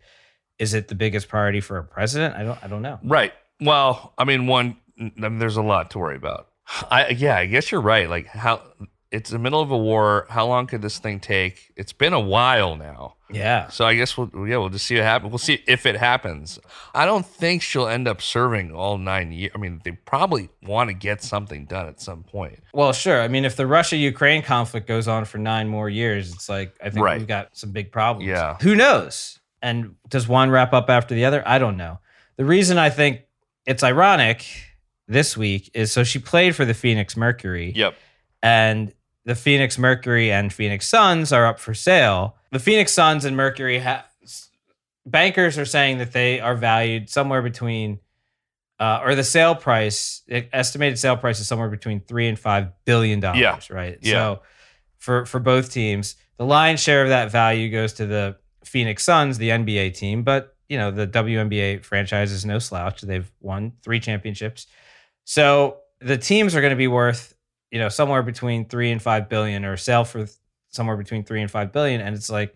is 0.58 0.74
it 0.74 0.88
the 0.88 0.94
biggest 0.94 1.28
priority 1.28 1.60
for 1.60 1.76
a 1.78 1.84
president? 1.84 2.36
I 2.36 2.44
don't 2.44 2.58
I 2.62 2.68
don't 2.68 2.82
know. 2.82 2.98
Right. 3.02 3.32
Well, 3.60 4.14
I 4.16 4.24
mean, 4.24 4.46
one 4.46 4.76
I 5.00 5.10
mean, 5.16 5.38
there's 5.38 5.56
a 5.56 5.62
lot 5.62 5.90
to 5.92 5.98
worry 5.98 6.16
about. 6.16 6.48
I 6.90 7.08
yeah, 7.08 7.36
I 7.36 7.46
guess 7.46 7.72
you're 7.72 7.80
right. 7.80 8.08
Like 8.08 8.26
how 8.26 8.62
it's 9.10 9.30
the 9.30 9.38
middle 9.38 9.60
of 9.60 9.70
a 9.70 9.78
war. 9.78 10.26
How 10.28 10.46
long 10.46 10.66
could 10.66 10.82
this 10.82 10.98
thing 10.98 11.18
take? 11.20 11.72
It's 11.76 11.92
been 11.92 12.12
a 12.12 12.20
while 12.20 12.76
now. 12.76 13.14
Yeah. 13.30 13.68
So 13.68 13.84
I 13.86 13.94
guess 13.94 14.16
we'll 14.16 14.30
yeah 14.46 14.56
we'll 14.58 14.68
just 14.70 14.86
see 14.86 14.96
what 14.96 15.04
happens. 15.04 15.30
We'll 15.30 15.38
see 15.38 15.62
if 15.66 15.86
it 15.86 15.96
happens. 15.96 16.58
I 16.94 17.04
don't 17.06 17.24
think 17.26 17.62
she'll 17.62 17.86
end 17.88 18.06
up 18.08 18.20
serving 18.22 18.72
all 18.72 18.98
nine 18.98 19.32
years. 19.32 19.52
I 19.54 19.58
mean, 19.58 19.80
they 19.84 19.92
probably 19.92 20.48
want 20.62 20.88
to 20.88 20.94
get 20.94 21.22
something 21.22 21.64
done 21.66 21.86
at 21.88 22.00
some 22.00 22.22
point. 22.22 22.62
Well, 22.72 22.92
sure. 22.92 23.20
I 23.22 23.28
mean, 23.28 23.44
if 23.44 23.56
the 23.56 23.66
Russia 23.66 23.96
Ukraine 23.96 24.42
conflict 24.42 24.86
goes 24.86 25.08
on 25.08 25.24
for 25.24 25.38
nine 25.38 25.68
more 25.68 25.88
years, 25.90 26.32
it's 26.32 26.48
like 26.48 26.74
I 26.82 26.90
think 26.90 27.04
Right. 27.04 27.18
we've 27.18 27.28
got 27.28 27.56
some 27.56 27.70
big 27.72 27.92
problems. 27.92 28.28
Yeah. 28.28 28.56
Who 28.62 28.74
knows? 28.74 29.38
And 29.62 29.96
does 30.08 30.28
one 30.28 30.50
wrap 30.50 30.72
up 30.72 30.88
after 30.90 31.14
the 31.14 31.24
other? 31.24 31.42
I 31.46 31.58
don't 31.58 31.76
know. 31.76 31.98
The 32.36 32.44
reason 32.44 32.78
I 32.78 32.90
think 32.90 33.22
it's 33.66 33.82
ironic 33.82 34.46
this 35.06 35.36
week 35.36 35.70
is 35.74 35.90
so 35.92 36.04
she 36.04 36.18
played 36.18 36.54
for 36.54 36.64
the 36.64 36.74
Phoenix 36.74 37.16
Mercury. 37.16 37.72
Yep. 37.74 37.94
and 38.42 38.92
the 39.24 39.34
Phoenix 39.34 39.78
Mercury 39.78 40.32
and 40.32 40.52
Phoenix 40.52 40.88
Suns 40.88 41.32
are 41.32 41.46
up 41.46 41.58
for 41.58 41.74
sale. 41.74 42.36
The 42.50 42.58
Phoenix 42.58 42.92
Suns 42.92 43.24
and 43.24 43.36
Mercury 43.36 43.78
ha- 43.78 44.06
bankers 45.04 45.58
are 45.58 45.64
saying 45.64 45.98
that 45.98 46.12
they 46.12 46.40
are 46.40 46.54
valued 46.54 47.10
somewhere 47.10 47.42
between, 47.42 48.00
uh, 48.80 49.00
or 49.02 49.14
the 49.14 49.24
sale 49.24 49.54
price, 49.54 50.22
estimated 50.28 50.98
sale 50.98 51.16
price 51.16 51.40
is 51.40 51.46
somewhere 51.46 51.68
between 51.68 52.00
three 52.00 52.28
and 52.28 52.38
five 52.38 52.68
billion 52.84 53.20
dollars. 53.20 53.40
Yeah. 53.40 53.58
Right. 53.70 53.98
Yeah. 54.02 54.12
So 54.12 54.42
for 54.98 55.26
for 55.26 55.40
both 55.40 55.72
teams, 55.72 56.16
the 56.36 56.44
lion's 56.46 56.80
share 56.80 57.02
of 57.02 57.08
that 57.08 57.30
value 57.30 57.70
goes 57.70 57.92
to 57.94 58.06
the 58.06 58.36
Phoenix 58.64 59.04
Suns, 59.04 59.38
the 59.38 59.50
NBA 59.50 59.94
team, 59.96 60.22
but 60.22 60.56
you 60.68 60.78
know 60.78 60.90
the 60.90 61.06
WNBA 61.06 61.84
franchise 61.84 62.30
is 62.30 62.44
no 62.44 62.58
slouch. 62.58 63.00
They've 63.00 63.30
won 63.40 63.72
three 63.82 64.00
championships. 64.00 64.66
So 65.24 65.78
the 66.00 66.18
teams 66.18 66.54
are 66.54 66.60
going 66.60 66.70
to 66.70 66.76
be 66.76 66.88
worth, 66.88 67.34
you 67.70 67.78
know, 67.78 67.88
somewhere 67.88 68.22
between 68.22 68.66
three 68.66 68.90
and 68.90 69.00
five 69.00 69.28
billion, 69.28 69.64
or 69.64 69.76
sell 69.76 70.04
for 70.04 70.26
somewhere 70.68 70.96
between 70.96 71.24
three 71.24 71.40
and 71.40 71.50
five 71.50 71.72
billion. 71.72 72.00
And 72.00 72.14
it's 72.14 72.30
like 72.30 72.54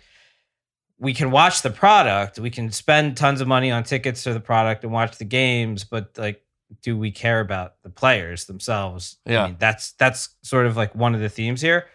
we 0.98 1.14
can 1.14 1.30
watch 1.30 1.62
the 1.62 1.70
product, 1.70 2.38
we 2.38 2.50
can 2.50 2.70
spend 2.70 3.16
tons 3.16 3.40
of 3.40 3.48
money 3.48 3.70
on 3.70 3.82
tickets 3.82 4.22
to 4.24 4.32
the 4.32 4.40
product 4.40 4.84
and 4.84 4.92
watch 4.92 5.18
the 5.18 5.24
games, 5.24 5.84
but 5.84 6.16
like 6.16 6.42
do 6.80 6.96
we 6.96 7.10
care 7.10 7.40
about 7.40 7.74
the 7.82 7.90
players 7.90 8.46
themselves? 8.46 9.18
Yeah. 9.26 9.44
I 9.44 9.46
mean, 9.48 9.56
that's 9.58 9.92
that's 9.92 10.30
sort 10.42 10.66
of 10.66 10.76
like 10.76 10.94
one 10.94 11.14
of 11.14 11.20
the 11.20 11.28
themes 11.28 11.60
here. 11.60 11.86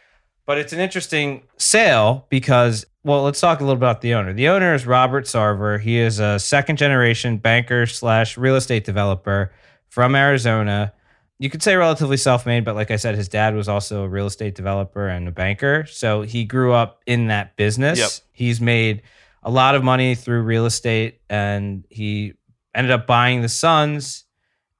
But 0.45 0.57
it's 0.57 0.71
an 0.71 0.79
interesting 0.79 1.43
sale 1.57 2.25
because, 2.29 2.85
well, 3.03 3.23
let's 3.23 3.41
talk 3.41 3.59
a 3.59 3.63
little 3.63 3.75
about 3.75 3.99
the 3.99 4.13
owner. 4.13 4.31
The 4.31 4.47
owner 4.47 4.73
is 4.73 4.85
Robert 4.85 5.25
Sarver. 5.25 5.79
He 5.79 5.97
is 5.97 6.19
a 6.19 6.39
second 6.39 6.77
generation 6.77 7.37
banker 7.37 7.85
slash 7.85 8.37
real 8.37 8.55
estate 8.55 8.85
developer 8.85 9.51
from 9.89 10.15
Arizona. 10.15 10.93
You 11.39 11.49
could 11.49 11.61
say 11.61 11.75
relatively 11.75 12.17
self 12.17 12.45
made, 12.45 12.65
but 12.65 12.75
like 12.75 12.89
I 12.89 12.95
said, 12.95 13.15
his 13.15 13.27
dad 13.29 13.53
was 13.55 13.69
also 13.69 14.03
a 14.03 14.07
real 14.07 14.25
estate 14.25 14.55
developer 14.55 15.07
and 15.07 15.27
a 15.27 15.31
banker. 15.31 15.85
So 15.85 16.23
he 16.23 16.45
grew 16.45 16.73
up 16.73 17.01
in 17.05 17.27
that 17.27 17.55
business. 17.55 17.99
Yep. 17.99 18.09
He's 18.31 18.59
made 18.59 19.03
a 19.43 19.51
lot 19.51 19.75
of 19.75 19.83
money 19.83 20.15
through 20.15 20.41
real 20.41 20.65
estate 20.65 21.21
and 21.29 21.85
he 21.89 22.33
ended 22.73 22.91
up 22.91 23.05
buying 23.07 23.41
the 23.41 23.49
Suns 23.49 24.25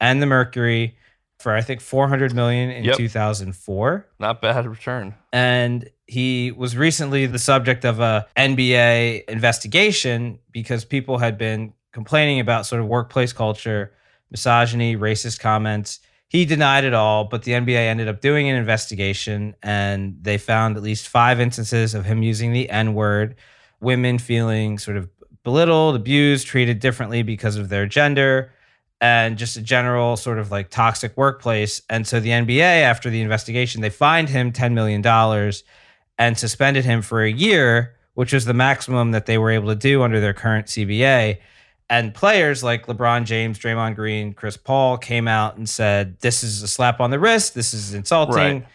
and 0.01 0.21
the 0.21 0.25
Mercury 0.25 0.97
for 1.39 1.53
I 1.53 1.61
think 1.61 1.79
400 1.81 2.33
million 2.33 2.71
in 2.71 2.83
Yep. 2.85 2.97
2004 2.97 4.07
Not 4.19 4.41
bad 4.41 4.65
return. 4.65 5.13
and 5.31 5.87
he 6.07 6.51
was 6.51 6.75
recently 6.75 7.25
the 7.27 7.37
subject 7.39 7.85
of 7.85 7.99
a 7.99 8.25
NBA 8.35 9.25
investigation 9.29 10.39
because 10.51 10.85
people 10.85 11.17
had 11.17 11.37
been 11.37 11.73
complaining 11.91 12.39
about 12.39 12.65
sort 12.65 12.81
of 12.81 12.87
workplace 12.87 13.33
culture, 13.33 13.91
misogyny, 14.31 14.95
racist 14.95 15.39
comments. 15.39 15.99
He 16.29 16.43
denied 16.43 16.83
it 16.83 16.93
all, 16.93 17.23
but 17.23 17.43
the 17.43 17.53
NBA 17.53 17.77
ended 17.77 18.09
up 18.09 18.19
doing 18.19 18.49
an 18.49 18.55
investigation 18.55 19.55
and 19.63 20.17
they 20.21 20.37
found 20.37 20.75
at 20.75 20.83
least 20.83 21.07
five 21.07 21.39
instances 21.39 21.93
of 21.93 22.05
him 22.05 22.21
using 22.21 22.51
the 22.51 22.69
N 22.69 22.93
word, 22.93 23.35
women 23.79 24.17
feeling 24.17 24.77
sort 24.77 24.97
of 24.97 25.09
belittled, 25.43 25.95
abused, 25.95 26.45
treated 26.45 26.79
differently 26.79 27.23
because 27.23 27.55
of 27.55 27.69
their 27.69 27.85
gender, 27.85 28.51
and 28.99 29.37
just 29.37 29.55
a 29.55 29.61
general 29.61 30.17
sort 30.17 30.39
of 30.39 30.51
like 30.51 30.69
toxic 30.69 31.15
workplace. 31.15 31.81
And 31.89 32.05
so 32.05 32.19
the 32.19 32.31
NBA, 32.31 32.81
after 32.81 33.09
the 33.09 33.21
investigation, 33.21 33.81
they 33.81 33.89
fined 33.89 34.27
him 34.27 34.51
$10 34.51 34.73
million 34.73 35.05
and 36.17 36.37
suspended 36.37 36.83
him 36.83 37.01
for 37.01 37.23
a 37.23 37.31
year, 37.31 37.95
which 38.15 38.33
was 38.33 38.43
the 38.43 38.53
maximum 38.53 39.11
that 39.11 39.27
they 39.27 39.37
were 39.37 39.51
able 39.51 39.69
to 39.69 39.75
do 39.75 40.03
under 40.03 40.19
their 40.19 40.33
current 40.33 40.65
CBA. 40.65 41.37
And 41.89 42.13
players 42.13 42.63
like 42.63 42.87
LeBron 42.87 43.23
James, 43.25 43.57
Draymond 43.57 43.95
Green, 43.95 44.33
Chris 44.33 44.57
Paul 44.57 44.97
came 44.97 45.27
out 45.27 45.55
and 45.57 45.67
said, 45.69 46.19
This 46.19 46.43
is 46.43 46.61
a 46.61 46.67
slap 46.67 46.99
on 46.99 47.11
the 47.11 47.19
wrist. 47.19 47.53
This 47.55 47.73
is 47.73 47.93
insulting 47.93 48.35
Right. 48.35 48.65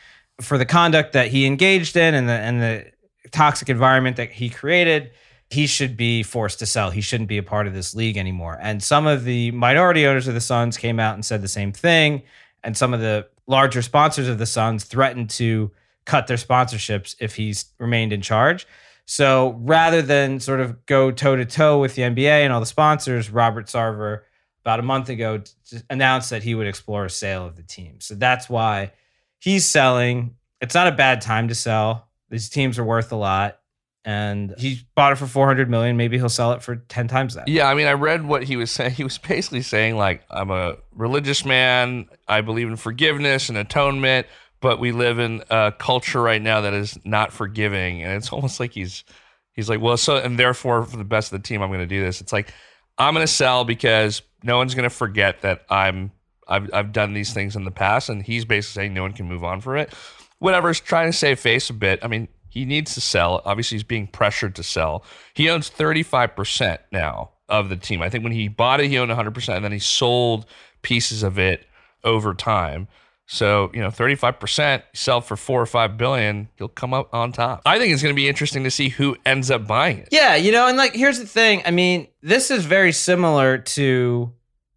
for 0.41 0.57
the 0.57 0.65
conduct 0.65 1.13
that 1.13 1.29
he 1.29 1.45
engaged 1.45 1.97
in 1.97 2.15
and 2.15 2.29
the 2.29 2.33
and 2.33 2.63
the 2.63 2.87
toxic 3.31 3.69
environment 3.69 4.17
that 4.17 4.31
he 4.33 4.49
created. 4.49 5.11
He 5.51 5.67
should 5.67 5.99
be 5.99 6.23
forced 6.23 6.61
to 6.61 6.67
sell. 6.67 6.91
He 6.91 7.03
shouldn't 7.03 7.29
be 7.29 7.37
a 7.37 7.43
part 7.43 7.67
of 7.67 7.75
this 7.75 7.95
league 7.95 8.17
anymore. 8.17 8.59
And 8.63 8.83
some 8.83 9.07
of 9.07 9.25
the 9.25 9.51
minority 9.51 10.07
owners 10.07 10.27
of 10.27 10.33
the 10.33 10.41
Suns 10.41 10.79
came 10.79 10.99
out 10.99 11.13
and 11.15 11.23
said 11.25 11.43
the 11.43 11.49
same 11.49 11.73
thing. 11.73 12.23
And 12.65 12.75
some 12.75 12.95
of 12.95 13.01
the 13.01 13.29
larger 13.47 13.83
sponsors 13.83 14.29
of 14.29 14.39
the 14.39 14.47
Suns 14.47 14.85
threatened 14.85 15.29
to 15.31 15.71
cut 16.07 16.27
their 16.27 16.39
sponsorships 16.39 17.15
if 17.21 17.37
he's 17.37 17.67
remained 17.79 18.15
in 18.15 18.23
charge. 18.23 18.67
So 19.07 19.59
rather 19.61 20.03
than 20.03 20.41
sort 20.41 20.61
of 20.61 20.87
go 20.87 21.11
toe 21.11 21.37
to 21.37 21.45
toe 21.45 21.81
with 21.81 21.95
the 21.95 22.03
NBA 22.03 22.45
and 22.45 22.53
all 22.53 22.61
the 22.61 22.67
sponsors, 22.67 23.31
Robert 23.31 23.67
Sarver 23.67 24.21
about 24.65 24.79
a 24.79 24.83
month 24.83 25.09
ago 25.09 25.43
announced 25.91 26.31
that 26.31 26.43
he 26.43 26.55
would 26.55 26.67
explore 26.67 27.05
a 27.05 27.11
sale 27.11 27.45
of 27.45 27.57
the 27.57 27.63
team. 27.63 28.01
So 28.01 28.15
that's 28.15 28.49
why 28.49 28.93
he's 29.39 29.67
selling. 29.67 30.37
It's 30.61 30.75
not 30.75 30.87
a 30.87 30.93
bad 30.93 31.21
time 31.21 31.49
to 31.49 31.55
sell. 31.55 32.09
These 32.31 32.49
teams 32.49 32.79
are 32.79 32.85
worth 32.85 33.13
a 33.13 33.17
lot. 33.17 33.59
And 34.05 34.55
he 34.59 34.81
bought 34.97 35.13
it 35.13 35.17
for 35.17 35.27
400 35.27 35.71
million. 35.71 35.97
Maybe 35.97 36.19
he'll 36.19 36.29
sell 36.29 36.53
it 36.53 36.63
for 36.63 36.77
10 36.77 37.07
times 37.07 37.35
that. 37.35 37.47
Yeah, 37.47 37.69
I 37.69 37.75
mean, 37.75 37.87
I 37.87 37.93
read 37.93 38.25
what 38.25 38.43
he 38.43 38.57
was 38.57 38.71
saying. 38.73 38.93
He 38.93 39.05
was 39.05 39.19
basically 39.19 39.63
saying, 39.63 39.97
like, 39.97 40.23
I'm 40.31 40.51
a 40.51 40.77
religious 40.93 41.45
man. 41.45 42.07
I 42.27 42.41
believe 42.41 42.69
in 42.69 42.77
forgiveness 42.77 43.49
and 43.49 43.59
atonement, 43.59 44.27
but 44.63 44.79
we 44.79 44.93
live 44.93 45.19
in 45.19 45.43
a 45.51 45.73
culture 45.77 46.23
right 46.23 46.41
now 46.41 46.63
that 46.63 46.73
is 46.73 46.99
not 47.05 47.33
forgiving. 47.33 48.03
And 48.03 48.13
it's 48.13 48.33
almost 48.33 48.61
like 48.61 48.73
he's, 48.73 49.05
he's 49.53 49.69
like, 49.69 49.81
well, 49.81 49.97
so, 49.97 50.17
and 50.17 50.39
therefore, 50.39 50.85
for 50.85 50.97
the 50.97 51.05
best 51.05 51.33
of 51.33 51.43
the 51.43 51.47
team, 51.47 51.61
I'm 51.61 51.69
going 51.69 51.81
to 51.81 51.87
do 51.87 52.01
this. 52.01 52.21
It's 52.21 52.33
like, 52.33 52.55
I'm 52.97 53.13
going 53.13 53.27
to 53.27 53.33
sell 53.33 53.65
because 53.65 54.23
no 54.43 54.57
one's 54.57 54.75
going 54.75 54.89
to 54.89 54.95
forget 54.95 55.43
that 55.43 55.67
I'm, 55.69 56.13
I've, 56.49 56.71
I've 56.73 56.93
done 56.93 57.13
these 57.13 57.35
things 57.35 57.57
in 57.57 57.65
the 57.65 57.71
past. 57.71 58.09
And 58.09 58.23
he's 58.23 58.45
basically 58.45 58.83
saying 58.83 58.95
no 58.95 59.03
one 59.03 59.13
can 59.13 59.27
move 59.27 59.45
on 59.45 59.61
for 59.61 59.77
it. 59.77 59.93
Whatever, 60.39 60.69
Whatever's 60.69 60.81
trying 60.81 61.11
to 61.11 61.17
save 61.17 61.41
face 61.41 61.69
a 61.69 61.75
bit. 61.75 61.99
I 62.03 62.09
mean, 62.09 62.29
he 62.49 62.65
needs 62.65 62.95
to 62.95 63.01
sell. 63.01 63.43
Obviously, 63.45 63.77
he's 63.77 63.85
being 63.85 64.07
pressured 64.07 64.55
to 64.57 64.63
sell. 64.63 65.05
He 65.35 65.51
owns 65.51 65.71
35% 65.71 66.79
now 66.93 67.31
of 67.49 67.69
the 67.69 67.77
team. 67.77 68.01
I 68.01 68.11
think 68.11 68.23
when 68.23 68.33
he 68.33 68.47
bought 68.47 68.81
it, 68.81 68.89
he 68.89 68.99
owned 68.99 69.11
100%, 69.11 69.57
and 69.57 69.65
then 69.65 69.73
he 69.73 69.79
sold 69.79 70.47
pieces 70.83 71.23
of 71.23 71.39
it 71.39 71.67
over 72.05 72.35
time. 72.35 72.89
So, 73.27 73.71
you 73.73 73.81
know, 73.81 73.89
35%, 73.89 74.83
sell 74.95 75.21
for 75.21 75.37
four 75.37 75.63
or 75.63 75.67
five 75.67 75.97
billion, 75.97 76.49
he'll 76.57 76.69
come 76.69 76.93
up 76.93 77.15
on 77.15 77.33
top. 77.33 77.63
I 77.65 77.79
think 77.79 77.93
it's 77.93 78.03
going 78.03 78.15
to 78.15 78.17
be 78.21 78.29
interesting 78.29 78.65
to 78.65 78.71
see 78.71 78.89
who 78.91 79.17
ends 79.25 79.51
up 79.51 79.67
buying 79.67 79.99
it. 79.99 80.09
Yeah, 80.11 80.35
you 80.37 80.53
know, 80.53 80.67
and 80.69 80.77
like 80.77 80.95
here's 80.95 81.19
the 81.19 81.27
thing. 81.27 81.63
I 81.65 81.71
mean, 81.71 82.09
this 82.21 82.51
is 82.51 82.67
very 82.67 82.93
similar 82.93 83.59
to 83.59 84.33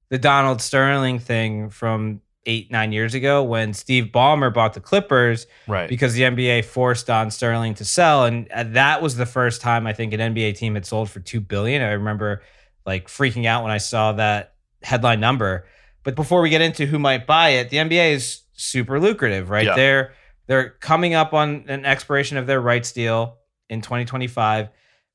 the 0.09 0.17
Donald 0.17 0.61
Sterling 0.61 1.19
thing 1.19 1.69
from 1.69 2.21
eight, 2.45 2.69
nine 2.71 2.91
years 2.91 3.15
ago 3.15 3.43
when 3.43 3.73
Steve 3.73 4.11
Ballmer 4.13 4.53
bought 4.53 4.75
the 4.75 4.79
Clippers 4.79 5.47
Right. 5.67 5.89
because 5.89 6.13
the 6.13 6.21
NBA 6.21 6.63
forced 6.65 7.07
Don 7.07 7.31
Sterling 7.31 7.73
to 7.73 7.83
sell. 7.85 8.25
And 8.25 8.47
uh, 8.51 8.63
that 8.67 9.01
was 9.01 9.17
the 9.17 9.25
first 9.25 9.61
time 9.61 9.87
I 9.87 9.93
think 9.93 10.13
an 10.13 10.19
NBA 10.19 10.55
team 10.55 10.75
had 10.75 10.85
sold 10.85 11.09
for 11.09 11.19
two 11.19 11.41
billion. 11.41 11.81
I 11.81 11.91
remember 11.93 12.43
like 12.85 13.07
freaking 13.07 13.45
out 13.47 13.63
when 13.63 13.71
I 13.71 13.79
saw 13.79 14.13
that 14.13 14.53
headline 14.83 15.19
number. 15.19 15.65
But 16.05 16.15
before 16.15 16.39
we 16.41 16.49
get 16.49 16.61
into 16.61 16.85
who 16.85 16.97
might 16.99 17.27
buy 17.27 17.49
it, 17.49 17.69
the 17.69 17.77
NBA 17.77 18.13
is 18.13 18.43
super 18.53 18.99
lucrative, 18.99 19.49
right? 19.49 19.65
Yeah. 19.65 19.75
They're 19.75 20.13
they're 20.47 20.69
coming 20.69 21.13
up 21.15 21.33
on 21.33 21.65
an 21.67 21.83
expiration 21.83 22.37
of 22.37 22.47
their 22.47 22.61
rights 22.61 22.93
deal 22.93 23.37
in 23.67 23.81
2025. 23.81 24.69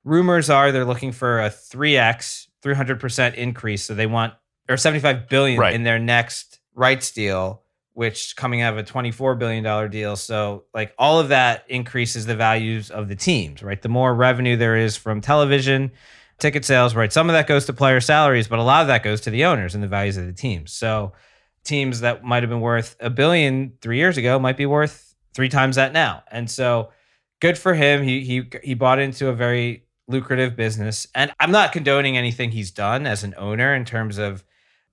Rumors 0.05 0.51
are 0.51 0.73
they're 0.73 0.85
looking 0.85 1.13
for 1.13 1.41
a 1.41 1.49
3x, 1.49 2.49
300% 2.63 3.35
increase. 3.35 3.85
So 3.85 3.95
they 3.95 4.07
want 4.07 4.35
or 4.69 4.77
75 4.77 5.29
billion 5.29 5.59
Right. 5.59 5.75
in 5.75 5.83
their 5.85 5.99
next 5.99 6.59
rights 6.75 7.11
deal, 7.13 7.63
which 7.93 8.35
coming 8.37 8.61
out 8.63 8.73
of 8.73 8.79
a 8.79 8.83
24 8.83 9.35
billion 9.37 9.63
dollar 9.63 9.89
deal. 9.89 10.17
So 10.17 10.65
like 10.75 10.93
all 10.99 11.21
of 11.21 11.29
that 11.29 11.65
increases 11.69 12.27
the 12.27 12.37
values 12.37 12.91
of 12.91 13.09
the 13.09 13.17
teams, 13.17 13.63
right? 13.63 13.81
The 13.81 13.89
more 13.89 14.13
revenue 14.15 14.57
there 14.57 14.77
is 14.77 14.97
from 14.97 15.21
television, 15.21 15.93
ticket 16.41 16.65
sales, 16.65 16.95
right? 16.95 17.13
Some 17.13 17.29
of 17.29 17.35
that 17.35 17.47
goes 17.47 17.67
to 17.67 17.73
player 17.73 18.01
salaries, 18.01 18.49
but 18.49 18.59
a 18.59 18.63
lot 18.63 18.83
of 18.83 18.89
that 18.89 19.03
goes 19.03 19.21
to 19.23 19.31
the 19.31 19.45
owners 19.45 19.75
and 19.75 19.83
the 19.83 19.89
values 19.89 20.17
of 20.17 20.27
the 20.27 20.33
teams. 20.33 20.73
So 20.73 21.13
teams 21.65 22.01
that 22.01 22.25
might 22.25 22.43
have 22.43 22.51
been 22.51 22.61
worth 22.61 22.97
a 23.01 23.11
billion 23.11 23.75
three 23.81 23.99
years 23.99 24.17
ago 24.17 24.39
might 24.39 24.57
be 24.57 24.67
worth 24.67 25.15
three 25.35 25.49
times 25.49 25.77
that 25.77 25.93
now. 25.93 26.23
And 26.31 26.51
so 26.51 26.91
good 27.41 27.59
for 27.59 27.75
him. 27.75 28.03
He 28.03 28.25
he 28.25 28.49
he 28.63 28.75
bought 28.75 28.99
into 28.99 29.29
a 29.29 29.35
very 29.35 29.85
lucrative 30.09 30.57
business. 30.57 31.07
And 31.15 31.33
I'm 31.39 31.51
not 31.51 31.73
condoning 31.73 32.17
anything 32.17 32.51
he's 32.51 32.71
done 32.71 33.07
as 33.07 33.25
an 33.25 33.35
owner 33.37 33.75
in 33.75 33.85
terms 33.85 34.19
of 34.19 34.45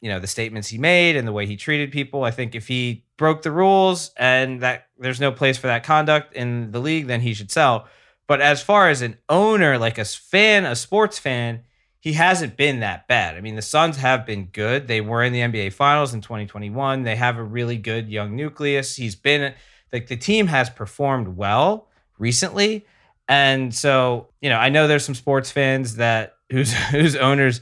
you 0.01 0.09
know 0.09 0.19
the 0.19 0.27
statements 0.27 0.67
he 0.67 0.77
made 0.77 1.15
and 1.15 1.27
the 1.27 1.31
way 1.31 1.45
he 1.45 1.55
treated 1.55 1.91
people. 1.91 2.23
I 2.23 2.31
think 2.31 2.55
if 2.55 2.67
he 2.67 3.05
broke 3.17 3.41
the 3.41 3.51
rules 3.51 4.11
and 4.17 4.61
that 4.61 4.87
there's 4.97 5.19
no 5.19 5.31
place 5.31 5.57
for 5.57 5.67
that 5.67 5.83
conduct 5.83 6.33
in 6.33 6.71
the 6.71 6.79
league, 6.79 7.07
then 7.07 7.21
he 7.21 7.33
should 7.33 7.51
sell. 7.51 7.87
But 8.27 8.41
as 8.41 8.61
far 8.61 8.89
as 8.89 9.01
an 9.01 9.17
owner, 9.29 9.77
like 9.77 9.97
a 9.97 10.05
fan, 10.05 10.65
a 10.65 10.75
sports 10.75 11.17
fan, 11.17 11.61
he 11.99 12.13
hasn't 12.13 12.57
been 12.57 12.81
that 12.81 13.07
bad. 13.07 13.35
I 13.35 13.41
mean, 13.41 13.55
the 13.55 13.61
Suns 13.61 13.97
have 13.97 14.25
been 14.25 14.45
good. 14.45 14.87
They 14.87 15.01
were 15.01 15.23
in 15.23 15.33
the 15.33 15.39
NBA 15.39 15.73
Finals 15.73 16.13
in 16.13 16.21
2021. 16.21 17.03
They 17.03 17.15
have 17.15 17.37
a 17.37 17.43
really 17.43 17.77
good 17.77 18.09
young 18.09 18.35
nucleus. 18.35 18.95
He's 18.95 19.15
been 19.15 19.53
like 19.91 20.07
the 20.07 20.17
team 20.17 20.47
has 20.47 20.69
performed 20.69 21.29
well 21.37 21.87
recently. 22.19 22.85
And 23.27 23.73
so, 23.73 24.29
you 24.41 24.49
know, 24.49 24.57
I 24.57 24.69
know 24.69 24.87
there's 24.87 25.05
some 25.05 25.15
sports 25.15 25.51
fans 25.51 25.95
that 25.95 26.37
whose 26.51 26.73
whose 26.73 27.15
owners 27.15 27.61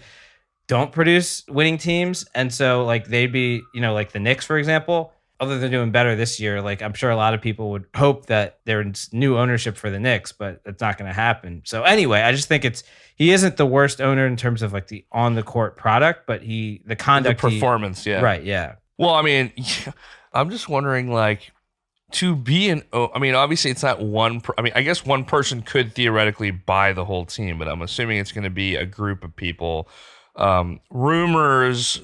don't 0.67 0.91
produce 0.91 1.43
winning 1.47 1.77
teams. 1.77 2.25
And 2.35 2.53
so 2.53 2.85
like 2.85 3.07
they'd 3.07 3.31
be, 3.31 3.61
you 3.73 3.81
know, 3.81 3.93
like 3.93 4.11
the 4.11 4.19
Knicks, 4.19 4.45
for 4.45 4.57
example, 4.57 5.11
other 5.39 5.57
than 5.59 5.69
doing 5.71 5.91
better 5.91 6.15
this 6.15 6.39
year, 6.39 6.61
like 6.61 6.81
I'm 6.81 6.93
sure 6.93 7.09
a 7.09 7.15
lot 7.15 7.33
of 7.33 7.41
people 7.41 7.71
would 7.71 7.85
hope 7.95 8.27
that 8.27 8.59
there's 8.65 9.09
new 9.11 9.37
ownership 9.37 9.75
for 9.77 9.89
the 9.89 9.99
Knicks, 9.99 10.31
but 10.31 10.63
that's 10.63 10.81
not 10.81 10.97
going 10.97 11.09
to 11.09 11.13
happen. 11.13 11.61
So 11.65 11.83
anyway, 11.83 12.21
I 12.21 12.31
just 12.31 12.47
think 12.47 12.63
it's 12.63 12.83
he 13.15 13.31
isn't 13.31 13.57
the 13.57 13.65
worst 13.65 13.99
owner 14.01 14.25
in 14.25 14.37
terms 14.37 14.61
of 14.61 14.71
like 14.73 14.87
the 14.87 15.05
on 15.11 15.35
the 15.35 15.43
court 15.43 15.75
product, 15.77 16.25
but 16.27 16.41
he 16.41 16.81
the 16.83 16.89
The 16.89 16.95
conduct 16.95 17.41
he- 17.41 17.49
performance, 17.59 18.05
yeah. 18.05 18.21
right, 18.21 18.43
yeah. 18.43 18.75
Well, 18.97 19.13
I 19.13 19.21
mean, 19.23 19.51
I'm 20.33 20.49
just 20.49 20.69
wondering, 20.69 21.11
like, 21.11 21.51
to 22.11 22.33
be 22.35 22.69
an. 22.69 22.83
I 22.93 23.19
mean, 23.19 23.35
obviously, 23.35 23.71
it's 23.71 23.83
not 23.83 24.01
one. 24.01 24.39
Per, 24.39 24.53
I 24.57 24.61
mean, 24.61 24.71
I 24.75 24.83
guess 24.83 25.05
one 25.05 25.25
person 25.25 25.61
could 25.63 25.93
theoretically 25.93 26.51
buy 26.51 26.93
the 26.93 27.03
whole 27.03 27.25
team, 27.25 27.57
but 27.59 27.67
I'm 27.67 27.81
assuming 27.81 28.19
it's 28.19 28.31
going 28.31 28.43
to 28.45 28.49
be 28.49 28.75
a 28.75 28.85
group 28.85 29.23
of 29.25 29.35
people. 29.35 29.89
Um, 30.37 30.79
rumors 30.89 32.01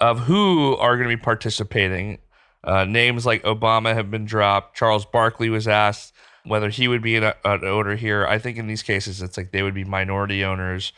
of 0.00 0.20
who 0.20 0.76
are 0.76 0.96
going 0.96 1.08
to 1.10 1.16
be 1.16 1.22
participating. 1.22 2.18
Uh, 2.64 2.84
names 2.84 3.26
like 3.26 3.42
Obama 3.42 3.94
have 3.94 4.10
been 4.10 4.24
dropped. 4.24 4.76
Charles 4.76 5.04
Barkley 5.04 5.50
was 5.50 5.66
asked 5.66 6.12
whether 6.44 6.70
he 6.70 6.88
would 6.88 7.02
be 7.02 7.16
an, 7.16 7.32
an 7.44 7.64
owner 7.64 7.96
here. 7.96 8.26
I 8.26 8.38
think 8.38 8.58
in 8.58 8.66
these 8.66 8.82
cases, 8.82 9.22
it's 9.22 9.36
like 9.36 9.52
they 9.52 9.62
would 9.62 9.74
be 9.74 9.84
minority 9.84 10.44
owners. 10.44 10.92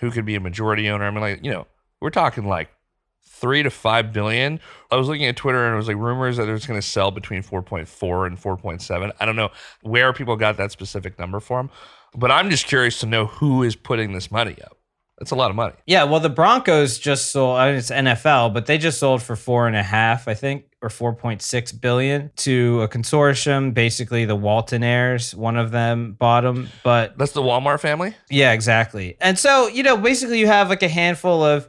Who 0.00 0.10
could 0.10 0.24
be 0.24 0.34
a 0.34 0.40
majority 0.40 0.88
owner? 0.88 1.04
I 1.04 1.10
mean, 1.10 1.20
like, 1.20 1.44
you 1.44 1.50
know, 1.50 1.66
we're 2.00 2.10
talking 2.10 2.46
like 2.46 2.70
three 3.22 3.62
to 3.62 3.70
five 3.70 4.12
billion. 4.12 4.60
I 4.90 4.96
was 4.96 5.08
looking 5.08 5.26
at 5.26 5.36
Twitter 5.36 5.64
and 5.64 5.74
it 5.74 5.76
was 5.76 5.88
like 5.88 5.96
rumors 5.96 6.36
that 6.36 6.48
it's 6.48 6.66
going 6.66 6.80
to 6.80 6.86
sell 6.86 7.10
between 7.10 7.42
4.4 7.42 8.26
and 8.26 8.40
4.7. 8.40 9.12
I 9.18 9.26
don't 9.26 9.36
know 9.36 9.50
where 9.82 10.12
people 10.12 10.36
got 10.36 10.56
that 10.56 10.72
specific 10.72 11.18
number 11.18 11.40
from, 11.40 11.70
but 12.14 12.30
I'm 12.30 12.50
just 12.50 12.66
curious 12.66 13.00
to 13.00 13.06
know 13.06 13.26
who 13.26 13.62
is 13.62 13.76
putting 13.76 14.12
this 14.12 14.30
money 14.30 14.56
up. 14.62 14.77
That's 15.18 15.32
a 15.32 15.34
lot 15.34 15.50
of 15.50 15.56
money. 15.56 15.74
Yeah, 15.84 16.04
well, 16.04 16.20
the 16.20 16.30
Broncos 16.30 16.98
just 16.98 17.32
sold. 17.32 17.58
I 17.58 17.68
mean, 17.70 17.78
it's 17.78 17.90
NFL, 17.90 18.54
but 18.54 18.66
they 18.66 18.78
just 18.78 18.98
sold 18.98 19.20
for 19.20 19.34
four 19.34 19.66
and 19.66 19.74
a 19.74 19.82
half, 19.82 20.28
I 20.28 20.34
think, 20.34 20.66
or 20.80 20.88
four 20.90 21.12
point 21.12 21.42
six 21.42 21.72
billion 21.72 22.30
to 22.36 22.82
a 22.82 22.88
consortium. 22.88 23.74
Basically, 23.74 24.24
the 24.26 24.36
Walton 24.36 24.84
heirs, 24.84 25.34
one 25.34 25.56
of 25.56 25.72
them 25.72 26.12
bought 26.12 26.42
them. 26.42 26.68
But 26.84 27.18
That's 27.18 27.32
the 27.32 27.42
Walmart 27.42 27.80
family. 27.80 28.14
yeah, 28.30 28.52
exactly. 28.52 29.16
And 29.20 29.36
so 29.36 29.66
you 29.66 29.82
know, 29.82 29.96
basically, 29.96 30.38
you 30.38 30.46
have 30.46 30.68
like 30.68 30.84
a 30.84 30.88
handful 30.88 31.42
of 31.42 31.68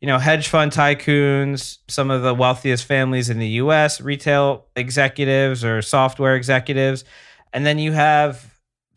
you 0.00 0.08
know 0.08 0.18
hedge 0.18 0.48
fund 0.48 0.72
tycoons, 0.72 1.78
some 1.86 2.10
of 2.10 2.22
the 2.22 2.34
wealthiest 2.34 2.84
families 2.84 3.30
in 3.30 3.38
the 3.38 3.48
U.S., 3.62 4.00
retail 4.00 4.66
executives 4.74 5.64
or 5.64 5.82
software 5.82 6.34
executives, 6.34 7.04
and 7.52 7.64
then 7.64 7.78
you 7.78 7.92
have 7.92 8.47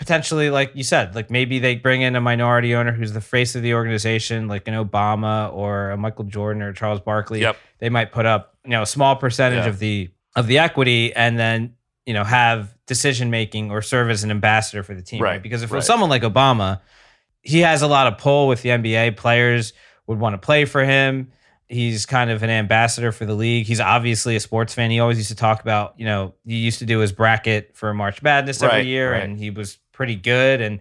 potentially 0.01 0.49
like 0.49 0.71
you 0.73 0.83
said 0.83 1.13
like 1.13 1.29
maybe 1.29 1.59
they 1.59 1.75
bring 1.75 2.01
in 2.01 2.15
a 2.15 2.19
minority 2.21 2.73
owner 2.73 2.91
who's 2.91 3.13
the 3.13 3.21
face 3.21 3.53
of 3.53 3.61
the 3.61 3.75
organization 3.75 4.47
like 4.47 4.67
an 4.67 4.73
obama 4.73 5.53
or 5.53 5.91
a 5.91 5.97
michael 5.97 6.23
jordan 6.25 6.63
or 6.63 6.73
charles 6.73 6.99
barkley 6.99 7.39
Yep. 7.41 7.55
they 7.77 7.89
might 7.89 8.11
put 8.11 8.25
up 8.25 8.55
you 8.65 8.71
know 8.71 8.81
a 8.81 8.85
small 8.87 9.15
percentage 9.15 9.63
Yeah. 9.65 9.69
of 9.69 9.77
the 9.77 10.09
of 10.35 10.47
the 10.47 10.57
equity 10.57 11.13
and 11.13 11.37
then 11.37 11.75
you 12.07 12.15
know 12.15 12.23
have 12.23 12.75
decision 12.87 13.29
making 13.29 13.69
or 13.69 13.83
serve 13.83 14.09
as 14.09 14.23
an 14.23 14.31
ambassador 14.31 14.81
for 14.81 14.95
the 14.95 15.03
team 15.03 15.21
Right, 15.21 15.39
because 15.41 15.61
if 15.61 15.69
it 15.69 15.75
right. 15.75 15.83
someone 15.83 16.09
like 16.09 16.23
obama 16.23 16.81
he 17.43 17.59
has 17.59 17.83
a 17.83 17.87
lot 17.87 18.07
of 18.07 18.17
pull 18.17 18.47
with 18.47 18.63
the 18.63 18.69
nba 18.69 19.15
players 19.15 19.71
would 20.07 20.19
want 20.19 20.33
to 20.33 20.39
play 20.39 20.65
for 20.65 20.83
him 20.83 21.31
he's 21.67 22.07
kind 22.07 22.31
of 22.31 22.41
an 22.41 22.49
ambassador 22.49 23.11
for 23.11 23.25
the 23.27 23.35
league 23.35 23.67
he's 23.67 23.79
obviously 23.79 24.35
a 24.35 24.39
sports 24.39 24.73
fan 24.73 24.89
he 24.89 24.99
always 24.99 25.17
used 25.19 25.29
to 25.29 25.35
talk 25.35 25.61
about 25.61 25.93
you 25.95 26.05
know 26.05 26.33
he 26.43 26.55
used 26.57 26.79
to 26.79 26.85
do 26.87 26.97
his 26.97 27.11
bracket 27.11 27.69
for 27.75 27.93
march 27.93 28.23
madness 28.23 28.63
every 28.63 28.77
Right, 28.77 28.85
year 28.87 29.11
right. 29.11 29.21
and 29.23 29.37
he 29.37 29.51
was 29.51 29.77
pretty 29.91 30.15
good 30.15 30.61
and 30.61 30.79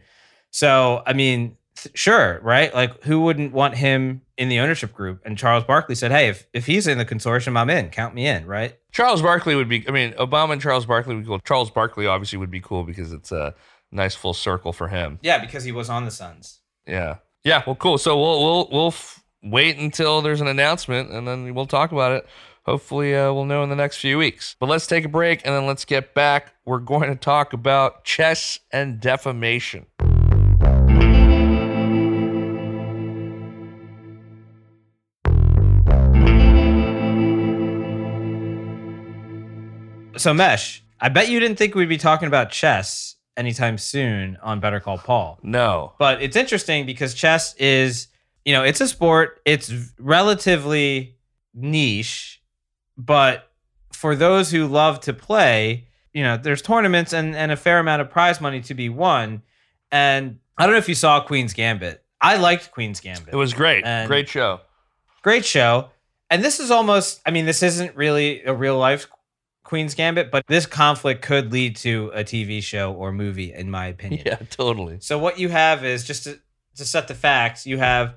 so 0.50 1.02
i 1.06 1.12
mean 1.12 1.56
th- 1.76 1.96
sure 1.96 2.40
right 2.42 2.74
like 2.74 3.02
who 3.04 3.20
wouldn't 3.20 3.52
want 3.52 3.74
him 3.76 4.22
in 4.36 4.48
the 4.48 4.58
ownership 4.60 4.92
group 4.92 5.20
and 5.24 5.36
charles 5.38 5.64
barkley 5.64 5.94
said 5.94 6.10
hey 6.10 6.28
if, 6.28 6.46
if 6.52 6.66
he's 6.66 6.86
in 6.86 6.98
the 6.98 7.04
consortium 7.04 7.56
i'm 7.58 7.70
in 7.70 7.88
count 7.90 8.14
me 8.14 8.26
in 8.26 8.46
right 8.46 8.76
Charles 8.92 9.22
Barkley 9.22 9.54
would 9.54 9.68
be. 9.68 9.84
I 9.86 9.92
mean, 9.92 10.14
Obama 10.14 10.50
and 10.54 10.60
Charles 10.60 10.84
Barkley 10.84 11.14
would 11.14 11.20
be 11.22 11.28
cool. 11.28 11.38
Charles 11.38 11.70
Barkley 11.70 12.08
obviously 12.08 12.38
would 12.38 12.50
be 12.50 12.58
cool 12.60 12.82
because 12.82 13.12
it's 13.12 13.30
a 13.30 13.54
nice 13.92 14.16
full 14.16 14.34
circle 14.34 14.72
for 14.72 14.88
him. 14.88 15.20
yeah 15.22 15.38
because 15.38 15.62
he 15.62 15.70
was 15.70 15.88
on 15.88 16.04
the 16.04 16.10
suns 16.10 16.58
Yeah. 16.88 17.18
Yeah. 17.44 17.62
Well, 17.64 17.76
cool. 17.76 17.98
So 17.98 18.18
we'll 18.20 18.42
we'll 18.42 18.68
we'll 18.72 18.86
f- 18.88 19.22
wait 19.44 19.78
until 19.78 20.22
there's 20.22 20.40
an 20.40 20.48
announcement, 20.48 21.10
and 21.12 21.24
then 21.28 21.54
we'll 21.54 21.66
talk 21.66 21.92
about 21.92 22.10
it. 22.10 22.26
Hopefully, 22.66 23.14
uh, 23.16 23.32
we'll 23.32 23.46
know 23.46 23.62
in 23.62 23.70
the 23.70 23.76
next 23.76 23.96
few 23.98 24.18
weeks. 24.18 24.54
But 24.60 24.68
let's 24.68 24.86
take 24.86 25.04
a 25.04 25.08
break, 25.08 25.42
and 25.44 25.54
then 25.54 25.66
let's 25.66 25.84
get 25.84 26.14
back. 26.14 26.54
We're 26.64 26.78
going 26.78 27.08
to 27.10 27.16
talk 27.16 27.52
about 27.52 28.04
chess 28.04 28.58
and 28.70 29.00
defamation. 29.00 29.86
so 40.16 40.34
mesh 40.34 40.82
i 41.00 41.08
bet 41.08 41.28
you 41.30 41.40
didn't 41.40 41.56
think 41.56 41.74
we'd 41.74 41.88
be 41.88 41.96
talking 41.96 42.28
about 42.28 42.50
chess 42.50 43.16
anytime 43.36 43.78
soon 43.78 44.36
on 44.42 44.60
better 44.60 44.80
call 44.80 44.98
paul 44.98 45.38
No. 45.42 45.94
but 45.98 46.20
it's 46.20 46.36
interesting 46.36 46.84
because 46.84 47.14
chess 47.14 47.54
is 47.54 48.08
you 48.44 48.52
know 48.52 48.62
it's 48.62 48.80
a 48.80 48.88
sport 48.88 49.40
it's 49.46 49.72
relatively 49.98 51.16
niche 51.54 52.39
but 53.06 53.50
for 53.92 54.14
those 54.16 54.50
who 54.50 54.66
love 54.66 55.00
to 55.00 55.12
play 55.12 55.86
you 56.12 56.22
know 56.22 56.36
there's 56.36 56.62
tournaments 56.62 57.12
and, 57.12 57.34
and 57.36 57.50
a 57.52 57.56
fair 57.56 57.78
amount 57.78 58.02
of 58.02 58.10
prize 58.10 58.40
money 58.40 58.60
to 58.60 58.74
be 58.74 58.88
won 58.88 59.42
and 59.92 60.38
i 60.58 60.64
don't 60.64 60.72
know 60.72 60.78
if 60.78 60.88
you 60.88 60.94
saw 60.94 61.20
queen's 61.20 61.52
gambit 61.52 62.02
i 62.20 62.36
liked 62.36 62.70
queen's 62.72 63.00
gambit 63.00 63.32
It 63.32 63.36
was 63.36 63.52
great. 63.54 63.84
And- 63.84 64.08
great 64.08 64.28
show. 64.28 64.60
great 65.22 65.44
show 65.44 65.90
and 66.30 66.42
this 66.44 66.60
is 66.60 66.70
almost 66.70 67.20
i 67.26 67.30
mean 67.30 67.46
this 67.46 67.62
isn't 67.62 67.96
really 67.96 68.42
a 68.44 68.52
real 68.54 68.76
life 68.78 69.06
queen's 69.64 69.94
gambit 69.94 70.30
but 70.30 70.44
this 70.48 70.66
conflict 70.66 71.22
could 71.22 71.52
lead 71.52 71.76
to 71.76 72.10
a 72.14 72.24
tv 72.24 72.62
show 72.62 72.92
or 72.92 73.12
movie 73.12 73.52
in 73.52 73.70
my 73.70 73.86
opinion 73.86 74.22
Yeah, 74.26 74.36
totally. 74.50 74.98
so 75.00 75.18
what 75.18 75.38
you 75.38 75.48
have 75.48 75.84
is 75.84 76.04
just 76.04 76.24
to, 76.24 76.38
to 76.76 76.84
set 76.84 77.08
the 77.08 77.14
facts. 77.14 77.66
You 77.66 77.78
have 77.78 78.14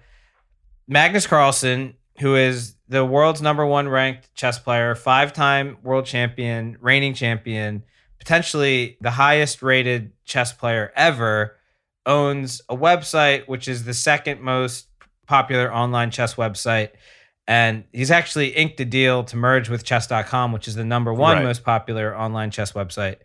Magnus 0.88 1.28
Carlsen, 1.28 1.96
who 2.20 2.36
is 2.36 2.76
the 2.88 3.04
world's 3.06 3.42
number 3.42 3.66
one 3.66 3.90
ranked 3.90 4.34
chess 4.36 4.60
player, 4.60 4.94
five-time 4.96 5.78
world 5.84 6.06
champion, 6.06 6.78
reigning 6.80 7.14
champion, 7.14 7.84
potentially 8.20 8.98
the 9.02 9.12
highest 9.12 9.62
rated 9.62 10.12
chess 10.26 10.54
player 10.54 10.92
ever, 10.96 11.58
owns 12.06 12.62
a 12.70 12.76
website 12.76 13.48
which 13.48 13.68
is 13.68 13.86
the 13.86 13.94
second 13.94 14.42
most 14.42 14.88
popular 15.26 15.74
online 15.74 16.12
chess 16.12 16.36
website. 16.36 16.90
And 17.48 17.84
he's 17.92 18.12
actually 18.12 18.50
inked 18.50 18.80
a 18.80 18.86
deal 18.86 19.24
to 19.26 19.36
merge 19.36 19.70
with 19.70 19.84
chess.com, 19.84 20.52
which 20.52 20.68
is 20.68 20.76
the 20.76 20.86
number 20.86 21.14
one 21.14 21.38
Right. 21.38 21.44
most 21.44 21.64
popular 21.64 22.16
online 22.16 22.52
chess 22.52 22.74
website. 22.74 23.18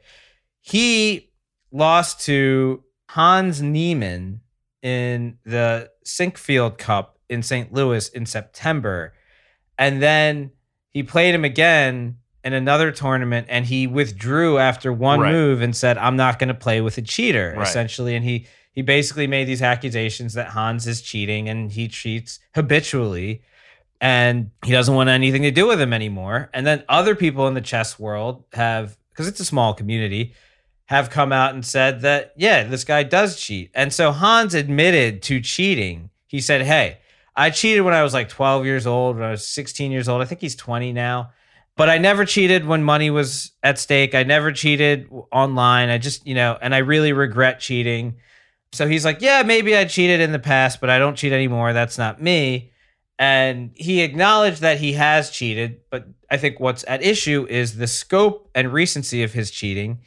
He 0.61 1.31
lost 1.71 2.23
to 2.23 2.83
Hans 3.11 3.61
Niemann 3.61 4.41
in 4.83 5.39
the 5.45 5.91
Sinkfield 6.05 6.79
Cup 6.79 7.18
in 7.29 7.43
St. 7.43 7.73
Louis 7.73 8.09
in 8.09 8.27
September. 8.27 9.13
And 9.79 10.03
then 10.03 10.51
he 10.91 11.03
played 11.03 11.35
him 11.35 11.45
again 11.45 12.19
in 12.45 12.53
another 12.53 12.91
tournament 12.93 13.47
and 13.51 13.67
he 13.67 13.87
withdrew 13.87 14.59
after 14.59 14.93
one 14.93 15.21
Right. 15.21 15.33
move 15.33 15.61
and 15.63 15.75
said, 15.77 15.99
I'm 15.99 16.17
not 16.17 16.39
going 16.39 16.49
to 16.49 16.55
play 16.55 16.81
with 16.81 16.97
a 16.99 17.03
cheater, 17.03 17.55
Right. 17.57 17.67
essentially. 17.67 18.15
And 18.15 18.25
he 18.25 18.47
he 18.73 18.83
basically 18.83 19.27
made 19.27 19.49
these 19.49 19.61
accusations 19.61 20.35
that 20.35 20.49
Hans 20.49 20.87
is 20.87 21.03
cheating 21.03 21.49
and 21.49 21.73
he 21.73 21.89
cheats 21.89 22.39
habitually 22.55 23.43
and 24.01 24.53
he 24.65 24.71
doesn't 24.71 24.95
want 24.95 25.09
anything 25.11 25.43
to 25.43 25.51
do 25.51 25.67
with 25.67 25.81
him 25.81 25.93
anymore. 25.93 26.49
And 26.55 26.65
then 26.65 26.85
other 26.89 27.17
people 27.17 27.49
in 27.49 27.55
the 27.55 27.61
chess 27.61 27.99
world 27.99 28.45
have, 28.53 28.97
because 29.11 29.27
it's 29.27 29.41
a 29.41 29.45
small 29.45 29.75
community, 29.75 30.33
have 30.87 31.11
come 31.11 31.33
out 31.33 31.55
and 31.55 31.67
said 31.67 32.03
that, 32.03 32.33
yeah, 32.37 32.63
this 32.63 32.85
guy 32.85 33.03
does 33.03 33.41
cheat. 33.41 33.73
And 33.75 33.93
so 33.93 34.13
Hans 34.13 34.55
admitted 34.55 35.23
to 35.23 35.41
cheating. 35.41 36.11
He 36.29 36.41
said, 36.41 36.63
hey, 36.63 36.99
I 37.39 37.51
cheated 37.51 37.85
when 37.85 37.95
I 37.95 38.03
was 38.03 38.13
like 38.13 38.29
12 38.29 38.67
years 38.67 38.87
old, 38.87 39.17
when 39.17 39.25
I 39.25 39.31
was 39.31 39.47
16 39.47 39.93
years 39.93 40.09
old. 40.09 40.21
I 40.21 40.25
think 40.25 40.41
he's 40.41 40.57
20 40.57 40.93
now. 40.93 41.31
But 41.77 41.89
I 41.89 41.99
never 41.99 42.25
cheated 42.25 42.67
when 42.67 42.83
money 42.83 43.09
was 43.09 43.53
at 43.63 43.79
stake. 43.79 44.13
I 44.13 44.25
never 44.25 44.51
cheated 44.51 45.09
online. 45.31 45.89
I 45.89 45.99
just, 45.99 46.27
you 46.27 46.35
know, 46.35 46.59
and 46.61 46.75
I 46.75 46.79
really 46.79 47.13
regret 47.13 47.61
cheating. 47.61 48.17
So 48.73 48.89
he's 48.89 49.05
like, 49.05 49.23
yeah, 49.23 49.45
maybe 49.45 49.77
I 49.77 49.85
cheated 49.85 50.21
in 50.21 50.33
the 50.33 50.41
past, 50.41 50.81
but 50.81 50.91
I 50.91 50.99
don't 50.99 51.15
cheat 51.15 51.33
anymore. 51.33 51.73
That's 51.73 51.97
not 51.97 52.21
me. 52.21 52.73
And 53.21 53.71
he 53.75 54.01
acknowledged 54.01 54.61
that 54.63 54.79
he 54.79 54.95
has 54.95 55.31
cheated, 55.31 55.81
but 55.91 56.09
I 56.29 56.37
think 56.37 56.59
what's 56.59 56.85
at 56.89 57.05
issue 57.05 57.47
is 57.49 57.77
the 57.77 57.87
scope 57.87 58.51
and 58.57 58.73
recency 58.73 59.23
of 59.23 59.33
his 59.33 59.53
cheating. 59.53 60.01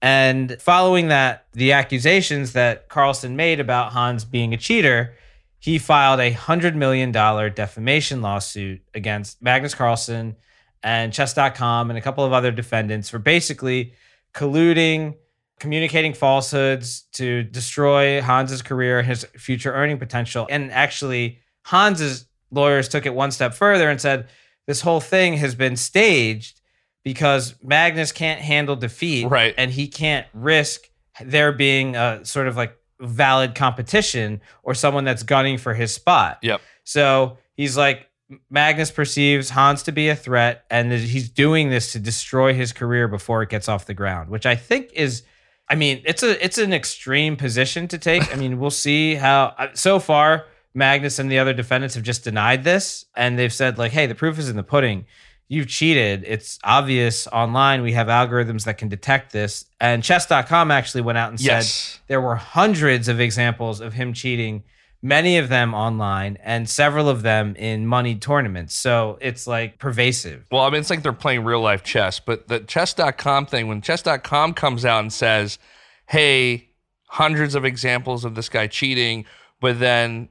And 0.00 0.56
following 0.60 1.08
that, 1.08 1.46
the 1.52 1.72
accusations 1.72 2.54
that 2.54 2.88
Carlsen 2.88 3.36
made 3.36 3.60
about 3.60 3.92
Hans 3.92 4.24
being 4.24 4.54
a 4.54 4.56
cheater, 4.56 5.14
he 5.62 5.78
filed 5.78 6.18
a 6.18 6.32
$100 6.34 6.74
million 6.74 7.12
defamation 7.12 8.20
lawsuit 8.20 8.82
against 8.94 9.40
Magnus 9.40 9.76
Carlsen 9.76 10.34
and 10.82 11.12
Chess.com 11.12 11.88
and 11.88 11.96
a 11.96 12.02
couple 12.02 12.24
of 12.24 12.32
other 12.32 12.50
defendants 12.50 13.08
for 13.08 13.20
basically 13.20 13.94
colluding, 14.34 15.14
communicating 15.60 16.14
falsehoods 16.14 17.02
to 17.12 17.44
destroy 17.44 18.20
Hans's 18.20 18.60
career 18.60 18.98
and 18.98 19.06
his 19.06 19.24
future 19.36 19.72
earning 19.72 19.98
potential. 19.98 20.48
And 20.50 20.72
actually, 20.72 21.38
Hans's 21.64 22.26
lawyers 22.50 22.88
took 22.88 23.06
it 23.06 23.14
one 23.14 23.30
step 23.30 23.54
further 23.54 23.88
and 23.88 24.00
said 24.00 24.26
this 24.66 24.80
whole 24.80 25.00
thing 25.00 25.34
has 25.34 25.54
been 25.54 25.76
staged 25.76 26.60
because 27.04 27.54
Magnus 27.62 28.10
can't 28.10 28.40
handle 28.40 28.74
defeat 28.74 29.26
Right. 29.28 29.54
and 29.56 29.70
he 29.70 29.86
can't 29.86 30.26
risk 30.34 30.82
there 31.24 31.52
being 31.52 31.94
a 31.94 32.24
sort 32.24 32.48
of 32.48 32.56
like 32.56 32.76
valid 33.02 33.54
competition 33.54 34.40
or 34.62 34.74
someone 34.74 35.04
that's 35.04 35.22
gunning 35.22 35.58
for 35.58 35.74
his 35.74 35.92
spot. 35.94 36.38
Yep. 36.42 36.60
So 36.84 37.38
he's 37.54 37.76
like, 37.76 38.08
Magnus 38.48 38.90
perceives 38.90 39.50
Hans 39.50 39.82
to 39.82 39.92
be 39.92 40.08
a 40.08 40.16
threat, 40.16 40.64
and 40.70 40.90
he's 40.90 41.28
doing 41.28 41.68
this 41.68 41.92
to 41.92 41.98
destroy 41.98 42.54
his 42.54 42.72
career 42.72 43.06
before 43.06 43.42
it 43.42 43.50
gets 43.50 43.68
off 43.68 43.84
the 43.84 43.92
ground, 43.94 44.30
which 44.30 44.46
I 44.46 44.56
think 44.56 44.90
is, 44.94 45.22
I 45.68 45.74
mean, 45.74 46.00
it's 46.06 46.22
a 46.22 46.42
it's 46.42 46.56
an 46.56 46.72
extreme 46.72 47.36
position 47.36 47.88
to 47.88 47.98
take. 47.98 48.32
I 48.32 48.36
mean, 48.36 48.58
we'll 48.58 48.70
see 48.70 49.16
how. 49.16 49.54
uh, 49.58 49.68
So 49.74 49.98
far, 49.98 50.46
Magnus 50.72 51.18
and 51.18 51.30
the 51.30 51.38
other 51.38 51.52
defendants 51.52 51.94
have 51.94 52.04
just 52.04 52.24
denied 52.24 52.64
this, 52.64 53.04
and 53.14 53.38
they've 53.38 53.52
said 53.52 53.76
like, 53.76 53.92
"Hey, 53.92 54.06
the 54.06 54.14
proof 54.14 54.38
is 54.38 54.48
in 54.48 54.56
the 54.56 54.62
pudding. 54.62 55.04
You've 55.48 55.68
cheated. 55.68 56.24
It's 56.26 56.58
obvious 56.64 57.26
online. 57.26 57.82
We 57.82 57.92
have 57.92 58.06
algorithms 58.06 58.64
that 58.64 58.78
can 58.78 58.88
detect 58.88 59.32
this." 59.32 59.66
And 59.80 60.02
Chess.com 60.02 60.70
actually 60.70 61.02
went 61.02 61.18
out 61.18 61.30
and 61.30 61.40
said 61.40 61.66
there 62.06 62.20
were 62.20 62.36
hundreds 62.36 63.08
of 63.08 63.20
examples 63.20 63.80
of 63.80 63.92
him 63.92 64.12
cheating 64.12 64.64
many 65.02 65.36
of 65.36 65.48
them 65.48 65.74
online 65.74 66.38
and 66.42 66.70
several 66.70 67.08
of 67.08 67.22
them 67.22 67.56
in 67.56 67.86
moneyed 67.86 68.22
tournaments. 68.22 68.74
So 68.74 69.18
it's 69.20 69.46
like 69.46 69.78
pervasive. 69.78 70.46
Well, 70.50 70.62
I 70.62 70.70
mean, 70.70 70.80
it's 70.80 70.90
like 70.90 71.02
they're 71.02 71.12
playing 71.12 71.44
real 71.44 71.60
life 71.60 71.82
chess, 71.82 72.20
but 72.20 72.48
the 72.48 72.60
chess.com 72.60 73.46
thing, 73.46 73.66
when 73.66 73.82
chess.com 73.82 74.54
comes 74.54 74.84
out 74.84 75.00
and 75.00 75.12
says, 75.12 75.58
hey, 76.06 76.68
hundreds 77.06 77.54
of 77.54 77.64
examples 77.64 78.24
of 78.24 78.36
this 78.36 78.48
guy 78.48 78.68
cheating, 78.68 79.24
but 79.60 79.80
then 79.80 80.28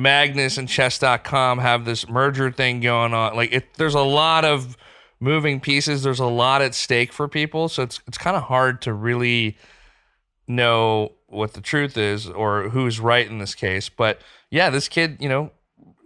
Magnus 0.00 0.58
and 0.58 0.68
chess.com 0.68 1.58
have 1.58 1.84
this 1.84 2.08
merger 2.08 2.50
thing 2.50 2.80
going 2.80 3.14
on. 3.14 3.36
Like, 3.36 3.52
it, 3.52 3.74
there's 3.74 3.94
a 3.94 4.00
lot 4.00 4.44
of 4.44 4.76
moving 5.20 5.60
pieces, 5.60 6.02
there's 6.02 6.20
a 6.20 6.26
lot 6.26 6.62
at 6.62 6.74
stake 6.74 7.12
for 7.12 7.28
people. 7.28 7.68
So 7.68 7.82
it's, 7.82 8.00
it's 8.06 8.18
kind 8.18 8.36
of 8.36 8.44
hard 8.44 8.82
to 8.82 8.92
really 8.92 9.58
know 10.48 11.12
what 11.26 11.52
the 11.52 11.60
truth 11.60 11.96
is 11.96 12.28
or 12.28 12.70
who's 12.70 12.98
right 12.98 13.28
in 13.28 13.38
this 13.38 13.54
case. 13.54 13.88
But 13.88 14.20
yeah, 14.50 14.70
this 14.70 14.88
kid, 14.88 15.18
you 15.20 15.28
know, 15.28 15.52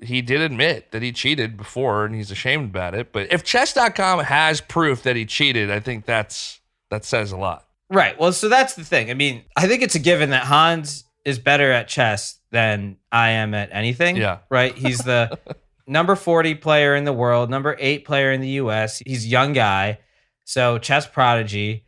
he 0.03 0.21
did 0.21 0.41
admit 0.41 0.93
that 0.93 1.03
he 1.03 1.13
cheated 1.13 1.57
before 1.57 2.05
and 2.05 2.15
he's 2.15 2.31
ashamed 2.31 2.71
about 2.71 2.95
it. 2.95 3.13
But 3.13 3.33
if 3.33 3.43
chess.com 3.43 4.21
has 4.21 4.61
proof 4.61 5.03
that 5.05 5.17
he 5.17 5.25
cheated, 5.25 5.71
I 5.71 5.81
think 5.81 6.05
that's 6.05 6.61
that 6.91 7.05
says 7.05 7.33
a 7.33 7.37
lot. 7.37 7.67
Right. 7.91 8.19
Well, 8.19 8.33
so 8.33 8.49
that's 8.49 8.75
the 8.75 8.85
thing. 8.85 9.11
I 9.11 9.15
mean, 9.15 9.45
I 9.57 9.67
think 9.67 9.83
it's 9.83 9.95
a 9.95 9.99
given 9.99 10.31
that 10.31 10.45
Hans 10.45 11.05
is 11.25 11.39
better 11.39 11.71
at 11.73 11.89
chess 11.89 12.39
than 12.51 12.97
I 13.11 13.31
am 13.31 13.55
at 13.55 13.71
anything. 13.73 14.17
Yeah. 14.17 14.39
Right. 14.51 14.75
He's 14.77 14.99
the 14.99 15.39
number 15.87 16.15
40 16.17 16.55
player 16.57 16.95
in 16.95 17.05
the 17.05 17.13
world, 17.13 17.51
number 17.51 17.77
eight 17.79 18.05
player 18.05 18.33
in 18.33 18.41
the 18.41 18.49
US. 18.61 19.01
He's 19.05 19.25
a 19.25 19.29
young 19.29 19.53
guy. 19.53 19.99
So 20.45 20.79
chess 20.79 21.07
prodigy 21.07 21.85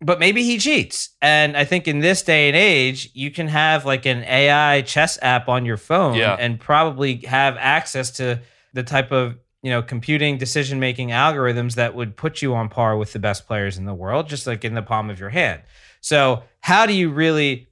but 0.00 0.20
maybe 0.20 0.44
he 0.44 0.58
cheats. 0.58 1.08
And 1.20 1.56
I 1.56 1.64
think 1.64 1.88
in 1.88 1.98
this 1.98 2.22
day 2.22 2.46
and 2.46 2.56
age, 2.56 3.10
you 3.14 3.32
can 3.32 3.48
have 3.48 3.84
like 3.84 4.06
an 4.06 4.22
AI 4.22 4.82
chess 4.82 5.18
app 5.22 5.48
on 5.48 5.66
your 5.66 5.76
phone 5.76 6.14
Yeah. 6.14 6.36
and 6.38 6.60
probably 6.60 7.16
have 7.26 7.56
access 7.58 8.12
to 8.12 8.40
the 8.74 8.84
type 8.84 9.10
of 9.10 9.36
you 9.62 9.70
know 9.70 9.82
computing 9.82 10.38
decision 10.38 10.78
making 10.78 11.08
algorithms 11.08 11.74
that 11.74 11.96
would 11.96 12.16
put 12.16 12.42
you 12.42 12.54
on 12.54 12.68
par 12.68 12.96
with 12.96 13.12
the 13.12 13.18
best 13.18 13.48
players 13.48 13.76
in 13.76 13.86
the 13.86 13.94
world 13.94 14.28
just 14.28 14.46
like 14.46 14.64
in 14.64 14.74
the 14.74 14.82
palm 14.82 15.10
of 15.10 15.18
your 15.18 15.30
hand 15.30 15.60
so 16.00 16.44
how 16.60 16.86
do 16.86 16.92
you 16.92 17.10
really 17.10 17.66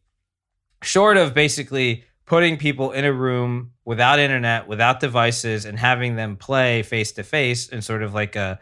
short 0.83 1.17
of 1.17 1.35
basically 1.35 2.05
putting 2.27 2.57
people 2.57 2.93
in 2.93 3.05
a 3.05 3.13
room 3.13 3.73
without 3.85 4.19
internet 4.19 4.67
without 4.69 5.01
devices 5.01 5.65
and 5.65 5.79
having 5.79 6.17
them 6.17 6.37
play 6.37 6.83
face 6.83 7.13
to 7.13 7.23
face 7.23 7.69
in 7.69 7.81
sort 7.83 8.03
of 8.03 8.13
like 8.15 8.35
a 8.37 8.59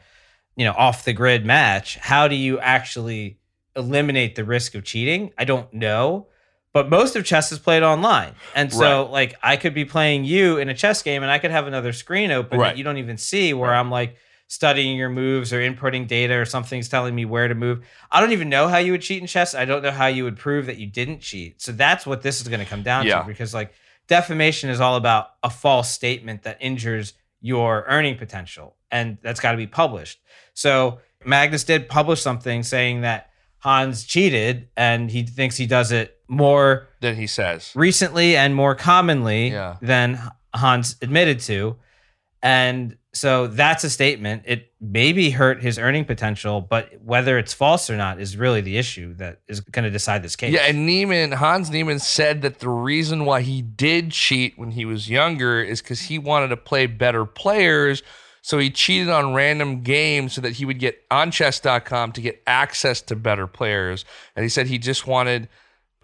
you 0.56 0.64
know 0.64 0.72
off 0.72 1.04
the 1.04 1.12
grid 1.12 1.44
match 1.46 1.96
how 1.96 2.28
do 2.28 2.34
you 2.36 2.58
actually 2.60 3.38
eliminate 3.76 4.34
the 4.36 4.44
risk 4.44 4.74
of 4.74 4.84
cheating 4.84 5.32
i 5.38 5.44
don't 5.44 5.72
know 5.72 6.26
but 6.72 6.88
most 6.90 7.16
of 7.16 7.24
chess 7.24 7.50
is 7.52 7.58
played 7.58 7.82
online 7.82 8.34
and 8.54 8.72
so 8.72 9.02
Right. 9.04 9.10
like 9.10 9.34
i 9.42 9.56
could 9.56 9.74
be 9.74 9.84
playing 9.84 10.24
you 10.24 10.58
in 10.58 10.68
a 10.68 10.74
chess 10.74 11.02
game 11.02 11.22
and 11.22 11.32
i 11.32 11.38
could 11.38 11.50
have 11.50 11.66
another 11.66 11.92
screen 11.92 12.30
open 12.30 12.60
Right. 12.60 12.68
that 12.70 12.76
you 12.78 12.84
don't 12.84 12.98
even 12.98 13.16
see 13.18 13.52
where 13.54 13.74
i'm 13.74 13.90
like 13.90 14.16
studying 14.46 14.96
your 14.96 15.08
moves 15.08 15.52
or 15.52 15.58
inputting 15.60 16.06
data 16.06 16.34
or 16.34 16.44
something's 16.44 16.88
telling 16.88 17.14
me 17.14 17.24
where 17.24 17.48
to 17.48 17.54
move. 17.54 17.84
I 18.10 18.20
don't 18.20 18.32
even 18.32 18.48
know 18.48 18.68
how 18.68 18.78
you 18.78 18.92
would 18.92 19.02
cheat 19.02 19.20
in 19.20 19.26
chess. 19.26 19.54
I 19.54 19.64
don't 19.64 19.82
know 19.82 19.90
how 19.90 20.06
you 20.06 20.24
would 20.24 20.36
prove 20.36 20.66
that 20.66 20.76
you 20.76 20.86
didn't 20.86 21.20
cheat. 21.20 21.60
So 21.62 21.72
that's 21.72 22.06
what 22.06 22.22
this 22.22 22.40
is 22.40 22.48
going 22.48 22.60
to 22.60 22.66
come 22.66 22.82
down 22.82 23.06
Yeah. 23.06 23.20
to 23.22 23.26
because 23.26 23.54
like 23.54 23.72
defamation 24.06 24.68
is 24.70 24.80
all 24.80 24.96
about 24.96 25.28
a 25.42 25.50
false 25.50 25.90
statement 25.90 26.42
that 26.42 26.58
injures 26.60 27.14
your 27.40 27.84
earning 27.88 28.16
potential 28.18 28.76
and 28.90 29.18
that's 29.22 29.40
got 29.40 29.52
to 29.52 29.56
be 29.56 29.66
published. 29.66 30.20
So 30.52 31.00
magnus 31.24 31.64
did 31.64 31.88
publish 31.88 32.20
something 32.20 32.62
saying 32.62 33.00
that 33.00 33.30
hans 33.58 34.04
cheated 34.04 34.68
and 34.76 35.10
he 35.10 35.22
thinks 35.22 35.56
he 35.56 35.66
does 35.66 35.90
it 35.90 36.18
more 36.28 36.88
than 37.00 37.16
he 37.16 37.26
says, 37.26 37.72
recently 37.74 38.36
and 38.36 38.54
more 38.54 38.74
commonly 38.74 39.48
Yeah. 39.48 39.76
than 39.80 40.20
hans 40.54 40.96
admitted 41.02 41.40
to. 41.40 41.76
And 42.42 42.96
so 43.14 43.46
that's 43.46 43.84
a 43.84 43.90
statement 43.90 44.42
it 44.44 44.72
maybe 44.80 45.30
hurt 45.30 45.62
his 45.62 45.78
earning 45.78 46.04
potential 46.04 46.60
but 46.60 46.90
whether 47.02 47.38
it's 47.38 47.54
false 47.54 47.88
or 47.88 47.96
not 47.96 48.20
is 48.20 48.36
really 48.36 48.60
the 48.60 48.76
issue 48.76 49.14
that 49.14 49.40
is 49.48 49.60
going 49.60 49.84
to 49.84 49.90
decide 49.90 50.22
this 50.22 50.36
case 50.36 50.52
Yeah, 50.52 50.66
and 50.66 50.86
Niemann, 50.86 51.32
Hans 51.32 51.70
Niemann 51.70 51.98
said 51.98 52.42
that 52.42 52.58
the 52.58 52.68
reason 52.68 53.24
why 53.24 53.40
he 53.40 53.62
did 53.62 54.10
cheat 54.10 54.58
when 54.58 54.72
he 54.72 54.84
was 54.84 55.08
younger 55.08 55.62
is 55.62 55.82
because 55.82 56.02
he 56.02 56.18
wanted 56.18 56.48
to 56.48 56.56
play 56.56 56.86
better 56.86 57.24
players. 57.24 58.02
So 58.42 58.58
he 58.58 58.70
cheated 58.70 59.08
on 59.08 59.34
random 59.34 59.82
games 59.82 60.34
so 60.34 60.40
that 60.42 60.52
he 60.52 60.64
would 60.64 60.78
get 60.78 61.02
on 61.10 61.30
chess.com 61.30 62.12
to 62.12 62.20
get 62.20 62.42
access 62.46 63.00
to 63.02 63.16
better 63.16 63.46
players. 63.46 64.04
And 64.36 64.42
he 64.42 64.48
said 64.48 64.66
he 64.66 64.78
just 64.78 65.06
wanted 65.06 65.48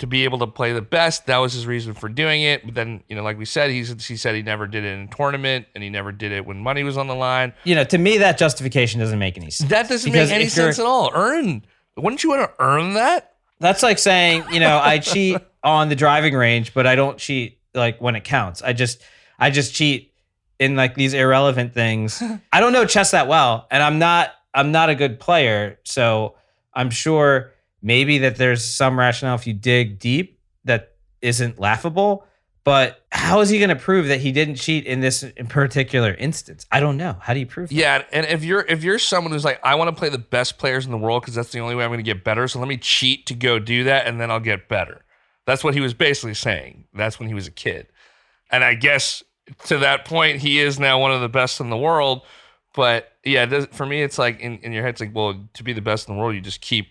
to 0.00 0.06
be 0.06 0.24
able 0.24 0.38
to 0.40 0.46
play 0.46 0.72
the 0.72 0.82
best. 0.82 1.26
That 1.26 1.38
was 1.38 1.52
his 1.52 1.66
reason 1.66 1.94
for 1.94 2.08
doing 2.08 2.42
it. 2.42 2.64
But 2.64 2.74
then, 2.74 3.02
you 3.08 3.14
know, 3.16 3.22
like 3.22 3.38
we 3.38 3.44
said, 3.44 3.70
he 3.70 3.84
said, 3.84 4.02
he 4.02 4.16
said 4.16 4.34
he 4.34 4.42
never 4.42 4.66
did 4.66 4.84
it 4.84 4.88
in 4.88 5.00
a 5.02 5.06
tournament 5.06 5.66
and 5.74 5.84
he 5.84 5.90
never 5.90 6.10
did 6.10 6.32
it 6.32 6.44
when 6.44 6.58
money 6.58 6.82
was 6.82 6.96
on 6.98 7.06
the 7.06 7.14
line. 7.14 7.52
you 7.64 7.74
know 7.74 7.84
to 7.84 7.98
me 7.98 8.18
that 8.18 8.36
justification 8.38 8.98
doesn't 9.00 9.18
make 9.18 9.36
any 9.36 9.50
sense 9.50 9.70
That 9.70 9.88
doesn't 9.88 10.10
Because 10.10 10.30
make 10.30 10.36
any 10.36 10.48
sense 10.48 10.78
at 10.78 10.86
all. 10.86 11.10
Earn. 11.14 11.64
Wouldn't 11.96 12.22
you 12.24 12.30
want 12.30 12.42
to 12.42 12.64
earn 12.64 12.94
that? 12.94 13.34
That's 13.60 13.82
like 13.82 13.98
saying, 13.98 14.44
you 14.50 14.58
know, 14.60 14.78
I 14.82 14.98
cheat 14.98 15.38
on 15.62 15.90
the 15.90 15.96
driving 15.96 16.34
range, 16.34 16.72
but 16.72 16.86
I 16.86 16.94
don't 16.94 17.18
cheat 17.18 17.58
like 17.74 18.00
when 18.00 18.16
it 18.16 18.24
counts. 18.24 18.62
I 18.62 18.72
just 18.72 19.02
I 19.38 19.50
just 19.50 19.74
cheat 19.74 20.12
in 20.58 20.76
like 20.76 20.94
these 20.94 21.12
irrelevant 21.12 21.74
things. 21.74 22.22
I 22.52 22.60
don't 22.60 22.72
know 22.72 22.86
chess 22.86 23.10
that 23.10 23.28
well, 23.28 23.66
and 23.70 23.82
I'm 23.82 23.98
not 23.98 24.30
I'm 24.54 24.72
not 24.72 24.88
a 24.88 24.94
good 24.94 25.20
player, 25.20 25.78
so 25.84 26.36
I'm 26.72 26.88
sure 26.90 27.52
maybe 27.82 28.18
that 28.18 28.36
there's 28.36 28.64
some 28.64 28.98
rationale 28.98 29.34
if 29.34 29.46
you 29.46 29.54
dig 29.54 29.98
deep 29.98 30.40
that 30.64 30.94
isn't 31.22 31.58
laughable, 31.58 32.24
but 32.64 33.04
how 33.10 33.40
is 33.40 33.48
he 33.48 33.58
going 33.58 33.70
to 33.70 33.76
prove 33.76 34.08
that 34.08 34.20
he 34.20 34.32
didn't 34.32 34.56
cheat 34.56 34.86
in 34.86 35.00
this 35.00 35.22
in 35.22 35.46
particular 35.46 36.14
instance? 36.14 36.66
I 36.70 36.80
don't 36.80 36.96
know. 36.96 37.16
How 37.20 37.32
do 37.32 37.40
you 37.40 37.46
prove 37.46 37.70
that? 37.70 37.74
Yeah, 37.74 38.02
and 38.12 38.26
if 38.26 38.44
you're 38.44 38.60
if 38.60 38.84
you're 38.84 38.98
someone 38.98 39.32
who's 39.32 39.44
like, 39.44 39.60
I 39.64 39.74
want 39.76 39.88
to 39.88 39.98
play 39.98 40.10
the 40.10 40.18
best 40.18 40.58
players 40.58 40.84
in 40.84 40.92
the 40.92 40.98
world 40.98 41.22
because 41.22 41.34
that's 41.34 41.52
the 41.52 41.60
only 41.60 41.74
way 41.74 41.84
I'm 41.84 41.90
going 41.90 41.98
to 41.98 42.04
get 42.04 42.22
better. 42.22 42.46
So 42.48 42.58
let 42.58 42.68
me 42.68 42.76
cheat 42.76 43.26
to 43.26 43.34
go 43.34 43.58
do 43.58 43.84
that, 43.84 44.06
and 44.06 44.20
then 44.20 44.30
I'll 44.30 44.40
get 44.40 44.68
better. 44.68 45.04
That's 45.46 45.64
what 45.64 45.74
he 45.74 45.80
was 45.80 45.94
basically 45.94 46.34
saying. 46.34 46.84
That's 46.94 47.18
when 47.18 47.28
he 47.28 47.34
was 47.34 47.46
a 47.46 47.50
kid, 47.50 47.86
and 48.50 48.62
I 48.62 48.74
guess 48.74 49.24
to 49.66 49.78
that 49.78 50.04
point, 50.04 50.38
he 50.38 50.60
is 50.60 50.78
now 50.78 51.00
one 51.00 51.12
of 51.12 51.20
the 51.20 51.28
best 51.28 51.60
in 51.60 51.70
the 51.70 51.76
world. 51.76 52.22
But 52.74 53.12
yeah, 53.24 53.64
for 53.72 53.86
me, 53.86 54.02
it's 54.02 54.18
like 54.18 54.40
in, 54.40 54.58
in 54.58 54.72
your 54.72 54.82
head, 54.82 54.90
it's 54.90 55.00
like, 55.00 55.14
well, 55.14 55.48
to 55.54 55.64
be 55.64 55.72
the 55.72 55.80
best 55.80 56.08
in 56.08 56.14
the 56.14 56.20
world, 56.20 56.34
you 56.34 56.40
just 56.40 56.60
keep 56.60 56.88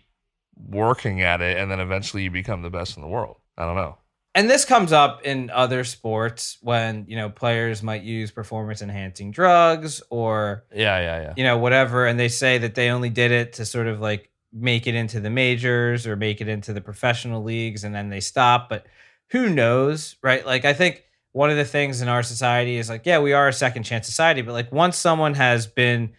working 0.67 1.22
at 1.22 1.41
it, 1.41 1.58
and 1.58 1.69
then 1.72 1.80
eventually 1.80 2.24
you 2.24 2.32
become 2.32 2.62
the 2.62 2.69
best 2.69 2.95
in 2.98 3.02
the 3.02 3.08
world. 3.10 3.38
I 3.58 3.65
don't 3.65 3.76
know. 3.76 3.98
and 4.36 4.50
this 4.50 4.63
comes 4.65 4.91
up 4.93 5.24
in 5.26 5.50
other 5.50 5.84
sports 5.84 6.58
when 6.62 7.06
you 7.08 7.15
know 7.15 7.30
players 7.30 7.82
might 7.84 8.04
use 8.04 8.32
performance 8.32 8.82
enhancing 8.82 9.32
drugs 9.32 10.02
or 10.10 10.63
Yeah, 10.74 11.00
yeah, 11.00 11.22
yeah. 11.22 11.34
you 11.36 11.43
know 11.43 11.58
whatever 11.58 12.06
and 12.06 12.19
they 12.19 12.30
say 12.30 12.58
that 12.60 12.76
they 12.76 12.89
only 12.89 13.10
did 13.10 13.32
it 13.32 13.54
to 13.54 13.65
sort 13.65 13.88
of 13.88 14.00
like 14.00 14.30
make 14.54 14.86
it 14.88 14.95
into 14.95 15.19
the 15.19 15.30
majors 15.30 16.06
or 16.08 16.15
make 16.15 16.41
it 16.41 16.48
into 16.48 16.74
the 16.74 16.80
professional 16.82 17.43
leagues 17.43 17.84
and 17.84 17.93
then 17.93 18.10
they 18.10 18.19
stop 18.19 18.69
but 18.69 18.86
who 19.32 19.50
knows 19.50 20.15
right 20.22 20.45
like 20.45 20.63
i 20.63 20.74
think 20.74 21.04
one 21.34 21.50
of 21.50 21.58
the 21.58 21.65
things 21.65 22.02
in 22.02 22.08
our 22.08 22.24
society 22.24 22.78
is 22.78 22.88
like 22.89 23.06
yeah 23.06 23.19
we 23.19 23.34
are 23.34 23.48
a 23.48 23.54
second 23.54 23.84
chance 23.84 24.06
society 24.06 24.41
but 24.41 24.54
like 24.54 24.72
once 24.72 24.95
someone 24.98 25.34
has 25.34 25.67
been 25.67 26.12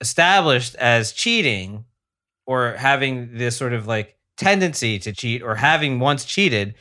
established 0.00 0.74
as 0.76 1.12
cheating 1.12 1.84
or 2.46 2.72
having 2.72 3.36
this 3.36 3.56
sort 3.56 3.72
of 3.72 3.86
like 3.86 4.16
tendency 4.36 4.98
to 4.98 5.12
cheat 5.12 5.42
or 5.42 5.54
having 5.54 5.98
once 5.98 6.24
cheated 6.24 6.74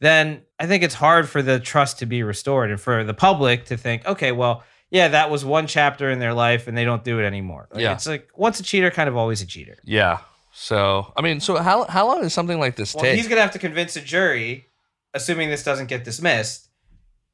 then 0.00 0.42
i 0.58 0.66
think 0.66 0.82
it's 0.82 0.94
hard 0.94 1.28
for 1.28 1.42
the 1.42 1.60
trust 1.60 1.98
to 1.98 2.06
be 2.06 2.22
restored 2.22 2.70
and 2.70 2.80
for 2.80 3.04
the 3.04 3.14
public 3.14 3.64
to 3.66 3.76
think 3.76 4.04
okay 4.06 4.32
well 4.32 4.62
yeah 4.90 5.08
that 5.08 5.30
was 5.30 5.44
one 5.44 5.66
chapter 5.66 6.10
in 6.10 6.18
their 6.18 6.32
life 6.34 6.66
and 6.68 6.76
they 6.76 6.84
don't 6.84 7.04
do 7.04 7.18
it 7.20 7.24
anymore 7.24 7.68
Like, 7.70 7.82
Yeah. 7.82 7.92
it's 7.92 8.06
like 8.06 8.28
once 8.34 8.60
a 8.60 8.62
cheater 8.62 8.90
kind 8.90 9.08
of 9.08 9.16
always 9.16 9.42
a 9.42 9.46
cheater 9.46 9.76
Yeah. 9.84 10.18
So 10.54 11.12
I 11.16 11.22
mean, 11.22 11.40
so 11.40 11.56
how 11.56 11.84
how 11.84 12.06
long 12.06 12.20
does 12.22 12.34
something 12.34 12.58
like 12.60 12.76
this 12.76 12.94
well 12.94 13.04
take? 13.04 13.16
he's 13.16 13.26
gonna 13.28 13.40
have 13.40 13.52
to 13.52 13.58
convince 13.58 13.96
a 13.96 14.00
jury 14.02 14.66
assuming 15.14 15.48
this 15.50 15.62
doesn't 15.64 15.86
get 15.86 16.04
dismissed 16.04 16.68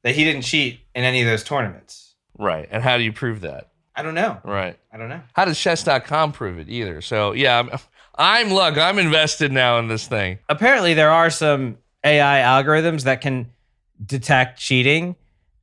that 0.03 0.15
he 0.15 0.23
didn't 0.23 0.43
cheat 0.43 0.79
in 0.95 1.03
any 1.03 1.21
of 1.21 1.27
those 1.27 1.43
tournaments 1.43 2.15
right. 2.37 2.67
And 2.71 2.81
how 2.83 2.97
do 2.97 3.03
you 3.03 3.11
prove 3.13 3.41
that? 3.41 3.68
I 3.99 4.03
don't 4.03 4.15
know 4.15 4.37
Right. 4.43 4.77
i 4.93 4.97
don't 4.97 5.09
know 5.09 5.21
How 5.33 5.45
does 5.45 5.59
chess.com 5.59 6.31
prove 6.31 6.57
it 6.59 6.69
either? 6.69 7.01
So 7.01 7.33
yeah, 7.33 7.59
I'm, 7.59 7.69
I'm 8.17 8.53
look, 8.53 8.77
I'm 8.77 8.99
invested 8.99 9.51
now 9.51 9.79
in 9.79 9.87
this 9.87 10.07
thing. 10.07 10.39
apparently 10.49 10.93
there 10.93 11.11
are 11.11 11.29
some 11.29 11.77
AI 12.03 12.39
algorithms 12.41 13.03
that 13.03 13.21
can 13.21 13.51
detect 14.05 14.59
cheating. 14.59 15.15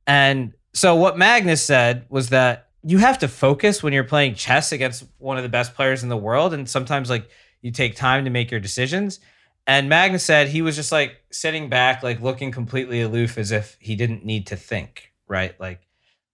And 0.05 0.53
so 0.73 0.95
what 0.95 1.17
Magnus 1.17 1.63
said 1.63 2.05
was 2.09 2.29
that 2.29 2.69
you 2.83 2.99
have 2.99 3.17
to 3.19 3.27
focus 3.27 3.81
when 3.83 3.91
you're 3.93 4.03
playing 4.03 4.35
chess 4.35 4.71
against 4.71 5.03
one 5.17 5.37
of 5.37 5.43
the 5.43 5.49
best 5.49 5.73
players 5.75 6.03
in 6.03 6.09
the 6.09 6.17
world. 6.17 6.53
And 6.53 6.69
sometimes 6.69 7.09
like 7.09 7.27
you 7.61 7.71
take 7.71 7.95
time 7.95 8.23
to 8.25 8.29
make 8.29 8.51
your 8.51 8.59
decisions. 8.59 9.19
And 9.65 9.89
Magnus 9.89 10.23
said 10.23 10.47
he 10.47 10.61
was 10.61 10.75
just 10.75 10.91
like 10.91 11.17
sitting 11.31 11.69
back, 11.69 12.03
like 12.03 12.21
looking 12.21 12.51
completely 12.51 13.01
aloof 13.01 13.37
as 13.37 13.51
if 13.51 13.77
he 13.79 13.95
didn't 13.95 14.23
need 14.23 14.47
to 14.47 14.55
think, 14.55 15.11
right? 15.27 15.59
Like 15.59 15.81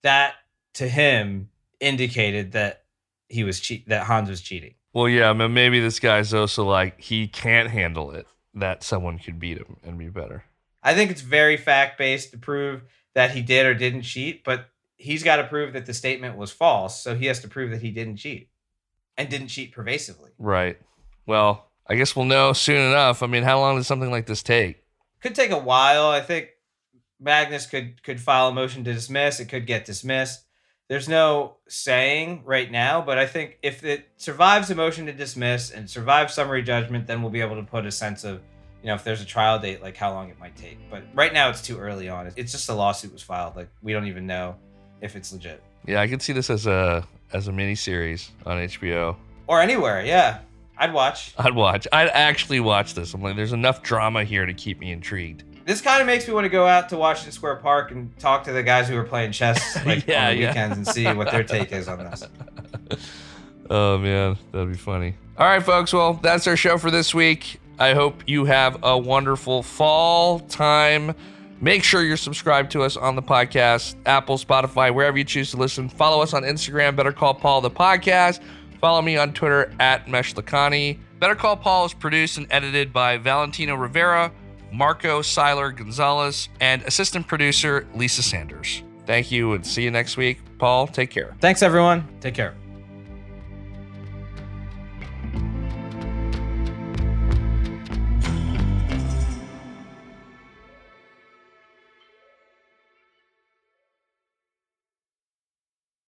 that 0.03 0.35
to 0.75 0.87
him 0.87 1.49
indicated 1.83 2.53
that 2.53 2.83
he 3.29 3.43
was 3.43 3.59
cheat 3.59 3.87
that 3.89 4.05
Hans 4.05 4.29
was 4.29 4.41
cheating. 4.41 4.75
Well, 4.93 5.09
yeah, 5.09 5.29
I 5.29 5.33
mean, 5.33 5.53
maybe 5.53 5.79
this 5.79 5.99
guy's 5.99 6.33
also 6.33 6.65
like 6.65 7.01
he 7.01 7.27
can't 7.27 7.69
handle 7.69 8.11
it 8.11 8.27
that 8.53 8.83
someone 8.83 9.17
could 9.17 9.39
beat 9.39 9.57
him 9.57 9.77
and 9.83 9.97
be 9.97 10.09
better. 10.09 10.43
I 10.83 10.93
think 10.93 11.11
it's 11.11 11.21
very 11.21 11.57
fact 11.57 11.97
based 11.97 12.31
to 12.31 12.37
prove 12.37 12.83
that 13.15 13.31
he 13.31 13.41
did 13.41 13.65
or 13.65 13.73
didn't 13.73 14.03
cheat, 14.03 14.43
but 14.43 14.69
he's 14.97 15.23
got 15.23 15.37
to 15.37 15.45
prove 15.45 15.73
that 15.73 15.85
the 15.85 15.93
statement 15.93 16.37
was 16.37 16.51
false. 16.51 17.01
So 17.01 17.15
he 17.15 17.25
has 17.27 17.39
to 17.39 17.47
prove 17.47 17.71
that 17.71 17.81
he 17.81 17.91
didn't 17.91 18.17
cheat 18.17 18.49
and 19.17 19.29
didn't 19.29 19.47
cheat 19.47 19.71
pervasively. 19.71 20.31
Right. 20.37 20.77
Well, 21.25 21.69
I 21.87 21.95
guess 21.95 22.15
we'll 22.15 22.25
know 22.25 22.53
soon 22.53 22.81
enough. 22.91 23.23
I 23.23 23.27
mean, 23.27 23.43
how 23.43 23.59
long 23.59 23.77
does 23.77 23.87
something 23.87 24.11
like 24.11 24.25
this 24.25 24.43
take? 24.43 24.83
Could 25.21 25.35
take 25.35 25.51
a 25.51 25.59
while. 25.59 26.07
I 26.07 26.21
think 26.21 26.49
Magnus 27.19 27.65
could 27.65 28.03
could 28.03 28.19
file 28.19 28.49
a 28.49 28.53
motion 28.53 28.83
to 28.83 28.93
dismiss. 28.93 29.39
It 29.39 29.45
could 29.45 29.65
get 29.65 29.85
dismissed. 29.85 30.45
There's 30.89 31.07
no 31.09 31.55
saying 31.67 32.43
right 32.45 32.69
now, 32.69 33.01
but 33.01 33.17
I 33.17 33.25
think 33.25 33.57
if 33.63 33.83
it 33.83 34.05
survives 34.17 34.69
a 34.69 34.75
motion 34.75 35.05
to 35.07 35.13
dismiss 35.13 35.71
and 35.71 35.89
survives 35.89 36.33
summary 36.33 36.61
judgment, 36.61 37.07
then 37.07 37.21
we'll 37.21 37.31
be 37.31 37.41
able 37.41 37.55
to 37.55 37.63
put 37.63 37.85
a 37.85 37.91
sense 37.91 38.23
of, 38.23 38.41
you 38.81 38.87
know, 38.87 38.95
if 38.95 39.03
there's 39.03 39.21
a 39.21 39.25
trial 39.25 39.57
date, 39.59 39.81
like 39.81 39.95
how 39.95 40.11
long 40.11 40.29
it 40.29 40.37
might 40.39 40.55
take. 40.55 40.77
But 40.91 41.03
right 41.13 41.33
now, 41.33 41.49
it's 41.49 41.61
too 41.61 41.79
early 41.79 42.09
on. 42.09 42.31
It's 42.35 42.51
just 42.51 42.67
a 42.69 42.73
lawsuit 42.73 43.13
was 43.13 43.23
filed. 43.23 43.55
Like 43.55 43.69
we 43.81 43.93
don't 43.93 44.07
even 44.07 44.27
know 44.27 44.55
if 45.01 45.15
it's 45.15 45.31
legit 45.33 45.61
Yeah, 45.85 45.99
I 46.01 46.07
could 46.07 46.21
see 46.21 46.33
this 46.33 46.49
as 46.49 46.67
a 46.67 47.05
as 47.33 47.47
a 47.47 47.51
mini 47.51 47.75
series 47.75 48.31
on 48.45 48.57
HBO. 48.57 49.15
or 49.47 49.61
anywhere. 49.61 50.05
Yeah, 50.05 50.39
I'd 50.77 50.93
watch. 50.93 51.33
I'd 51.37 51.55
watch. 51.55 51.87
I'd 51.91 52.09
actually 52.09 52.59
watch 52.59 52.93
this. 52.93 53.13
I'm 53.13 53.21
like, 53.21 53.35
there's 53.35 53.53
enough 53.53 53.81
drama 53.83 54.23
here 54.25 54.45
to 54.45 54.53
keep 54.53 54.79
me 54.79 54.91
intrigued. 54.91 55.43
This 55.65 55.79
kind 55.81 56.01
of 56.01 56.07
makes 56.07 56.27
me 56.27 56.33
want 56.33 56.45
to 56.45 56.49
go 56.49 56.67
out 56.67 56.89
to 56.89 56.97
Washington 56.97 57.31
Square 57.31 57.57
Park 57.57 57.91
and 57.91 58.17
talk 58.19 58.43
to 58.45 58.51
the 58.51 58.63
guys 58.63 58.89
who 58.89 58.97
are 58.97 59.03
playing 59.03 59.31
chess 59.31 59.77
like 59.85 60.05
Yeah, 60.07 60.27
on 60.29 60.35
the 60.35 60.41
yeah. 60.41 60.47
weekends 60.49 60.77
and 60.77 60.87
see 60.87 61.05
what 61.13 61.31
their 61.31 61.43
take 61.43 61.71
is 61.71 61.87
on 61.87 61.99
this. 61.99 62.23
Oh 63.69 63.97
man, 63.97 64.37
that'd 64.51 64.69
be 64.69 64.77
funny. 64.77 65.15
All 65.37 65.47
right, 65.47 65.63
folks. 65.63 65.93
Well, 65.93 66.15
that's 66.15 66.47
our 66.47 66.57
show 66.57 66.77
for 66.77 66.91
this 66.91 67.15
week. 67.15 67.61
I 67.79 67.93
hope 67.93 68.23
you 68.27 68.43
have 68.45 68.83
a 68.83 68.97
wonderful 68.97 69.63
fall 69.63 70.41
time. 70.41 71.15
Make 71.61 71.83
sure 71.85 72.03
you're 72.03 72.17
subscribed 72.17 72.71
to 72.73 72.83
us 72.83 72.97
on 72.97 73.15
the 73.15 73.21
podcast, 73.21 73.95
Apple, 74.05 74.37
Spotify, 74.37 74.93
wherever 74.93 75.17
you 75.17 75.23
choose 75.23 75.51
to 75.51 75.57
listen. 75.57 75.87
Follow 75.87 76.21
us 76.21 76.33
on 76.33 76.43
Instagram, 76.43 76.95
Better 76.97 77.13
Call 77.13 77.33
Paul 77.33 77.61
the 77.61 77.71
podcast. 77.71 78.41
Follow 78.81 79.01
me 79.01 79.15
on 79.15 79.31
Twitter 79.33 79.73
at 79.79 80.07
Meshlakani. 80.07 80.99
Better 81.19 81.35
Call 81.35 81.55
Paul 81.55 81.85
is 81.85 81.93
produced 81.93 82.37
and 82.37 82.47
edited 82.51 82.91
by 82.91 83.17
Valentino 83.17 83.75
Rivera, 83.75 84.29
Marco 84.73 85.21
Seiler 85.21 85.71
Gonzalez, 85.71 86.49
and 86.59 86.81
assistant 86.83 87.27
producer 87.27 87.87
Lisa 87.95 88.23
Sanders. 88.23 88.83
Thank 89.05 89.31
you 89.31 89.53
and 89.53 89.65
see 89.65 89.83
you 89.83 89.91
next 89.91 90.17
week. 90.17 90.39
Paul, 90.57 90.87
take 90.87 91.09
care. 91.09 91.35
Thanks, 91.39 91.61
everyone. 91.61 92.07
Take 92.21 92.33
care. 92.33 92.55